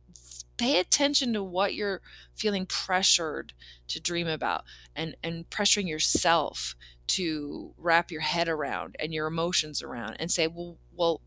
Pay 0.58 0.78
attention 0.78 1.34
to 1.34 1.42
what 1.42 1.74
you're 1.74 2.02
feeling 2.36 2.66
pressured 2.66 3.54
to 3.88 4.02
dream 4.02 4.28
about 4.28 4.66
and 4.94 5.16
and 5.24 5.50
pressuring 5.50 5.88
yourself 5.88 6.76
to 7.08 7.74
wrap 7.78 8.12
your 8.12 8.22
head 8.22 8.50
around 8.50 8.96
and 9.00 9.14
your 9.14 9.28
emotions 9.28 9.82
around 9.82 10.18
and 10.20 10.30
say 10.30 10.48
well 10.48 10.78
well 10.94 11.22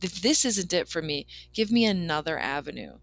if 0.00 0.22
this 0.22 0.44
isn't 0.44 0.72
it 0.72 0.88
for 0.88 1.02
me 1.02 1.26
give 1.52 1.70
me 1.70 1.84
another 1.84 2.38
avenue 2.38 2.98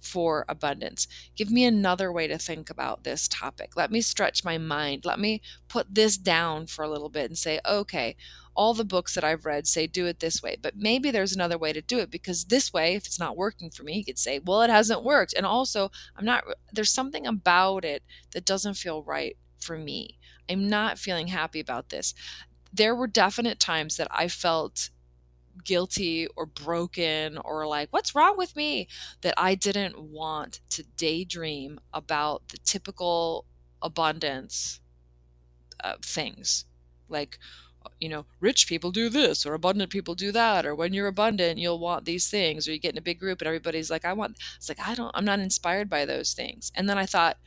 for 0.00 0.44
abundance. 0.48 1.06
Give 1.36 1.50
me 1.50 1.64
another 1.64 2.10
way 2.12 2.26
to 2.26 2.38
think 2.38 2.70
about 2.70 3.04
this 3.04 3.28
topic. 3.28 3.76
Let 3.76 3.90
me 3.90 4.00
stretch 4.00 4.44
my 4.44 4.58
mind. 4.58 5.04
Let 5.04 5.20
me 5.20 5.42
put 5.68 5.94
this 5.94 6.16
down 6.16 6.66
for 6.66 6.82
a 6.82 6.88
little 6.88 7.08
bit 7.08 7.26
and 7.26 7.38
say, 7.38 7.60
okay, 7.68 8.16
all 8.54 8.74
the 8.74 8.84
books 8.84 9.14
that 9.14 9.24
I've 9.24 9.46
read 9.46 9.66
say 9.66 9.86
do 9.86 10.06
it 10.06 10.20
this 10.20 10.42
way, 10.42 10.56
but 10.60 10.76
maybe 10.76 11.10
there's 11.10 11.34
another 11.34 11.56
way 11.56 11.72
to 11.72 11.80
do 11.80 11.98
it 11.98 12.10
because 12.10 12.46
this 12.46 12.72
way, 12.72 12.94
if 12.94 13.06
it's 13.06 13.18
not 13.18 13.36
working 13.36 13.70
for 13.70 13.84
me, 13.84 13.98
you 13.98 14.04
could 14.04 14.18
say, 14.18 14.38
well, 14.38 14.62
it 14.62 14.70
hasn't 14.70 15.04
worked. 15.04 15.34
And 15.34 15.46
also, 15.46 15.90
I'm 16.16 16.24
not, 16.24 16.44
there's 16.72 16.90
something 16.90 17.26
about 17.26 17.84
it 17.84 18.02
that 18.32 18.44
doesn't 18.44 18.74
feel 18.74 19.02
right 19.02 19.36
for 19.60 19.78
me. 19.78 20.18
I'm 20.48 20.68
not 20.68 20.98
feeling 20.98 21.28
happy 21.28 21.60
about 21.60 21.90
this. 21.90 22.14
There 22.72 22.94
were 22.94 23.06
definite 23.06 23.60
times 23.60 23.96
that 23.96 24.08
I 24.10 24.28
felt 24.28 24.90
guilty 25.64 26.26
or 26.36 26.46
broken 26.46 27.38
or 27.38 27.66
like, 27.66 27.88
what's 27.90 28.14
wrong 28.14 28.36
with 28.36 28.56
me? 28.56 28.88
That 29.22 29.34
I 29.36 29.54
didn't 29.54 29.98
want 30.00 30.60
to 30.70 30.84
daydream 30.96 31.80
about 31.92 32.48
the 32.48 32.58
typical 32.58 33.44
abundance 33.82 34.80
of 35.80 36.02
things. 36.02 36.64
Like, 37.08 37.38
you 37.98 38.08
know, 38.08 38.26
rich 38.40 38.66
people 38.66 38.90
do 38.90 39.08
this 39.08 39.46
or 39.46 39.54
abundant 39.54 39.90
people 39.90 40.14
do 40.14 40.32
that, 40.32 40.66
or 40.66 40.74
when 40.74 40.92
you're 40.92 41.06
abundant, 41.06 41.58
you'll 41.58 41.78
want 41.78 42.04
these 42.04 42.28
things, 42.28 42.68
or 42.68 42.72
you 42.72 42.78
get 42.78 42.92
in 42.92 42.98
a 42.98 43.02
big 43.02 43.18
group 43.18 43.40
and 43.40 43.46
everybody's 43.46 43.90
like, 43.90 44.04
I 44.04 44.12
want, 44.12 44.36
it's 44.56 44.68
like, 44.68 44.80
I 44.86 44.94
don't, 44.94 45.10
I'm 45.14 45.24
not 45.24 45.40
inspired 45.40 45.88
by 45.88 46.04
those 46.04 46.34
things. 46.34 46.70
And 46.74 46.88
then 46.88 46.98
I 46.98 47.06
thought, 47.06 47.38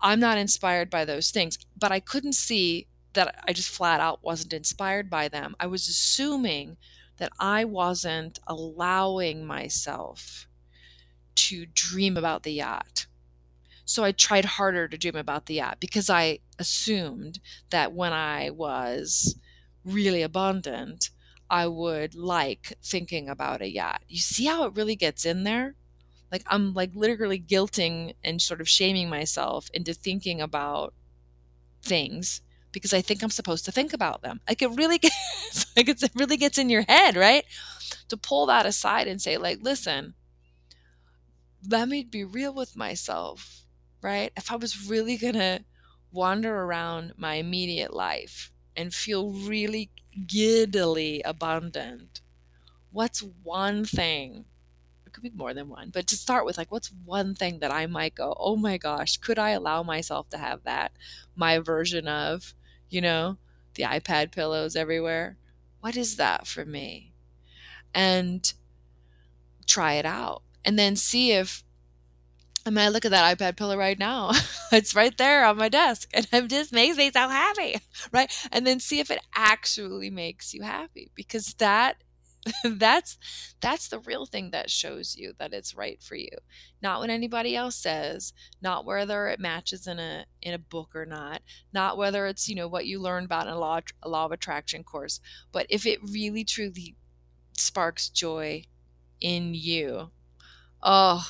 I'm 0.00 0.18
not 0.18 0.38
inspired 0.38 0.90
by 0.90 1.04
those 1.04 1.30
things, 1.30 1.58
but 1.78 1.92
I 1.92 2.00
couldn't 2.00 2.32
see 2.32 2.88
that 3.12 3.42
I 3.46 3.52
just 3.52 3.68
flat 3.68 4.00
out 4.00 4.22
wasn't 4.22 4.52
inspired 4.52 5.10
by 5.10 5.28
them. 5.28 5.54
I 5.60 5.66
was 5.66 5.88
assuming 5.88 6.76
that 7.20 7.32
I 7.38 7.64
wasn't 7.64 8.40
allowing 8.48 9.46
myself 9.46 10.48
to 11.36 11.66
dream 11.66 12.16
about 12.16 12.42
the 12.42 12.52
yacht. 12.54 13.06
So 13.84 14.04
I 14.04 14.12
tried 14.12 14.44
harder 14.44 14.88
to 14.88 14.98
dream 14.98 15.16
about 15.16 15.46
the 15.46 15.54
yacht 15.54 15.78
because 15.80 16.10
I 16.10 16.40
assumed 16.58 17.40
that 17.70 17.92
when 17.92 18.12
I 18.12 18.50
was 18.50 19.36
really 19.84 20.22
abundant, 20.22 21.10
I 21.50 21.66
would 21.66 22.14
like 22.14 22.74
thinking 22.82 23.28
about 23.28 23.62
a 23.62 23.70
yacht. 23.70 24.02
You 24.08 24.20
see 24.20 24.46
how 24.46 24.64
it 24.64 24.74
really 24.74 24.96
gets 24.96 25.26
in 25.26 25.44
there? 25.44 25.74
Like 26.32 26.44
I'm 26.46 26.72
like 26.74 26.92
literally 26.94 27.40
guilting 27.40 28.14
and 28.24 28.40
sort 28.40 28.60
of 28.60 28.68
shaming 28.68 29.10
myself 29.10 29.68
into 29.74 29.92
thinking 29.94 30.40
about 30.40 30.94
things 31.82 32.42
because 32.72 32.92
I 32.92 33.00
think 33.00 33.22
I'm 33.22 33.30
supposed 33.30 33.64
to 33.64 33.72
think 33.72 33.92
about 33.92 34.22
them. 34.22 34.40
Like 34.48 34.62
it 34.62 34.70
really 34.70 34.98
gets 34.98 35.66
like 35.76 35.88
it 35.88 36.02
really 36.14 36.36
gets 36.36 36.58
in 36.58 36.70
your 36.70 36.84
head, 36.88 37.16
right? 37.16 37.44
To 38.08 38.16
pull 38.16 38.46
that 38.46 38.66
aside 38.66 39.06
and 39.06 39.20
say, 39.20 39.36
like, 39.36 39.58
listen, 39.62 40.14
let 41.68 41.88
me 41.88 42.04
be 42.04 42.24
real 42.24 42.54
with 42.54 42.76
myself, 42.76 43.64
right? 44.02 44.32
If 44.36 44.50
I 44.50 44.56
was 44.56 44.88
really 44.88 45.16
gonna 45.16 45.60
wander 46.12 46.62
around 46.62 47.14
my 47.16 47.34
immediate 47.34 47.92
life 47.94 48.52
and 48.76 48.94
feel 48.94 49.30
really 49.30 49.90
giddily 50.26 51.20
abundant, 51.24 52.20
what's 52.90 53.22
one 53.42 53.84
thing 53.84 54.44
it 55.10 55.12
could 55.12 55.22
be 55.24 55.30
more 55.30 55.52
than 55.52 55.68
one, 55.68 55.90
but 55.90 56.06
to 56.06 56.16
start 56.16 56.46
with, 56.46 56.56
like, 56.56 56.70
what's 56.70 56.92
one 57.04 57.34
thing 57.34 57.58
that 57.58 57.72
I 57.72 57.86
might 57.86 58.14
go, 58.14 58.32
oh 58.38 58.54
my 58.54 58.78
gosh, 58.78 59.16
could 59.16 59.40
I 59.40 59.50
allow 59.50 59.82
myself 59.82 60.28
to 60.28 60.38
have 60.38 60.62
that? 60.62 60.92
My 61.34 61.58
version 61.58 62.06
of, 62.06 62.54
you 62.90 63.00
know, 63.00 63.38
the 63.74 63.84
iPad 63.84 64.32
pillows 64.32 64.76
everywhere. 64.76 65.36
What 65.80 65.96
is 65.96 66.16
that 66.16 66.46
for 66.46 66.64
me? 66.64 67.12
And 67.94 68.52
try 69.66 69.94
it 69.94 70.04
out 70.04 70.42
and 70.64 70.78
then 70.78 70.96
see 70.96 71.32
if 71.32 71.62
I 72.66 72.68
mean, 72.68 72.84
I 72.84 72.88
look 72.90 73.06
at 73.06 73.10
that 73.12 73.38
iPad 73.38 73.56
pillow 73.56 73.76
right 73.76 73.98
now. 73.98 74.32
it's 74.72 74.94
right 74.94 75.16
there 75.16 75.46
on 75.46 75.56
my 75.56 75.70
desk, 75.70 76.10
and 76.12 76.28
it 76.30 76.48
just 76.48 76.72
makes 76.74 76.98
me 76.98 77.10
so 77.10 77.26
happy, 77.26 77.80
right? 78.12 78.30
And 78.52 78.66
then 78.66 78.80
see 78.80 79.00
if 79.00 79.10
it 79.10 79.20
actually 79.34 80.10
makes 80.10 80.52
you 80.52 80.62
happy, 80.62 81.10
because 81.14 81.54
that 81.54 81.96
that's 82.64 83.18
that's 83.60 83.88
the 83.88 83.98
real 83.98 84.24
thing 84.26 84.50
that 84.50 84.70
shows 84.70 85.16
you 85.16 85.34
that 85.38 85.52
it's 85.52 85.74
right 85.74 86.02
for 86.02 86.14
you. 86.16 86.30
Not 86.82 87.00
what 87.00 87.10
anybody 87.10 87.54
else 87.54 87.76
says 87.76 88.32
not 88.62 88.84
whether 88.86 89.28
it 89.28 89.40
matches 89.40 89.86
in 89.86 89.98
a 89.98 90.24
in 90.40 90.54
a 90.54 90.58
book 90.58 90.94
or 90.94 91.04
not 91.04 91.42
not 91.72 91.96
whether 91.98 92.26
it's 92.26 92.48
you 92.48 92.54
know 92.54 92.68
what 92.68 92.86
you 92.86 92.98
learned 92.98 93.26
about 93.26 93.46
in 93.46 93.52
a 93.52 93.58
law, 93.58 93.80
a 94.02 94.08
law 94.08 94.24
of 94.24 94.32
attraction 94.32 94.82
course 94.84 95.20
but 95.52 95.66
if 95.68 95.86
it 95.86 96.00
really 96.02 96.44
truly 96.44 96.96
sparks 97.56 98.08
joy 98.08 98.64
in 99.20 99.54
you 99.54 100.10
oh 100.82 101.26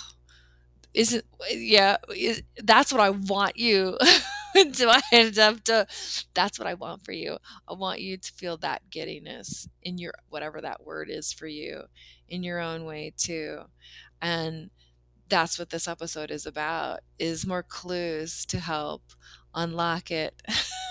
isn't 0.94 1.24
yeah 1.52 1.96
is, 2.14 2.42
that's 2.64 2.92
what 2.92 3.00
i 3.00 3.10
want 3.10 3.56
you 3.56 3.96
do 4.72 4.88
I 4.88 5.00
end 5.12 5.38
up 5.38 5.62
to 5.64 5.86
that's 6.34 6.58
what 6.58 6.68
I 6.68 6.74
want 6.74 7.04
for 7.04 7.12
you. 7.12 7.38
I 7.68 7.74
want 7.74 8.00
you 8.00 8.16
to 8.16 8.32
feel 8.32 8.56
that 8.58 8.82
giddiness 8.90 9.68
in 9.82 9.98
your 9.98 10.14
whatever 10.28 10.60
that 10.60 10.84
word 10.84 11.08
is 11.10 11.32
for 11.32 11.46
you 11.46 11.82
in 12.28 12.42
your 12.42 12.60
own 12.60 12.84
way 12.84 13.12
too. 13.16 13.60
And 14.22 14.70
that's 15.28 15.58
what 15.58 15.70
this 15.70 15.88
episode 15.88 16.30
is 16.30 16.46
about 16.46 17.00
is 17.18 17.46
more 17.46 17.62
clues 17.62 18.46
to 18.46 18.58
help 18.60 19.02
unlock 19.54 20.10
it 20.10 20.42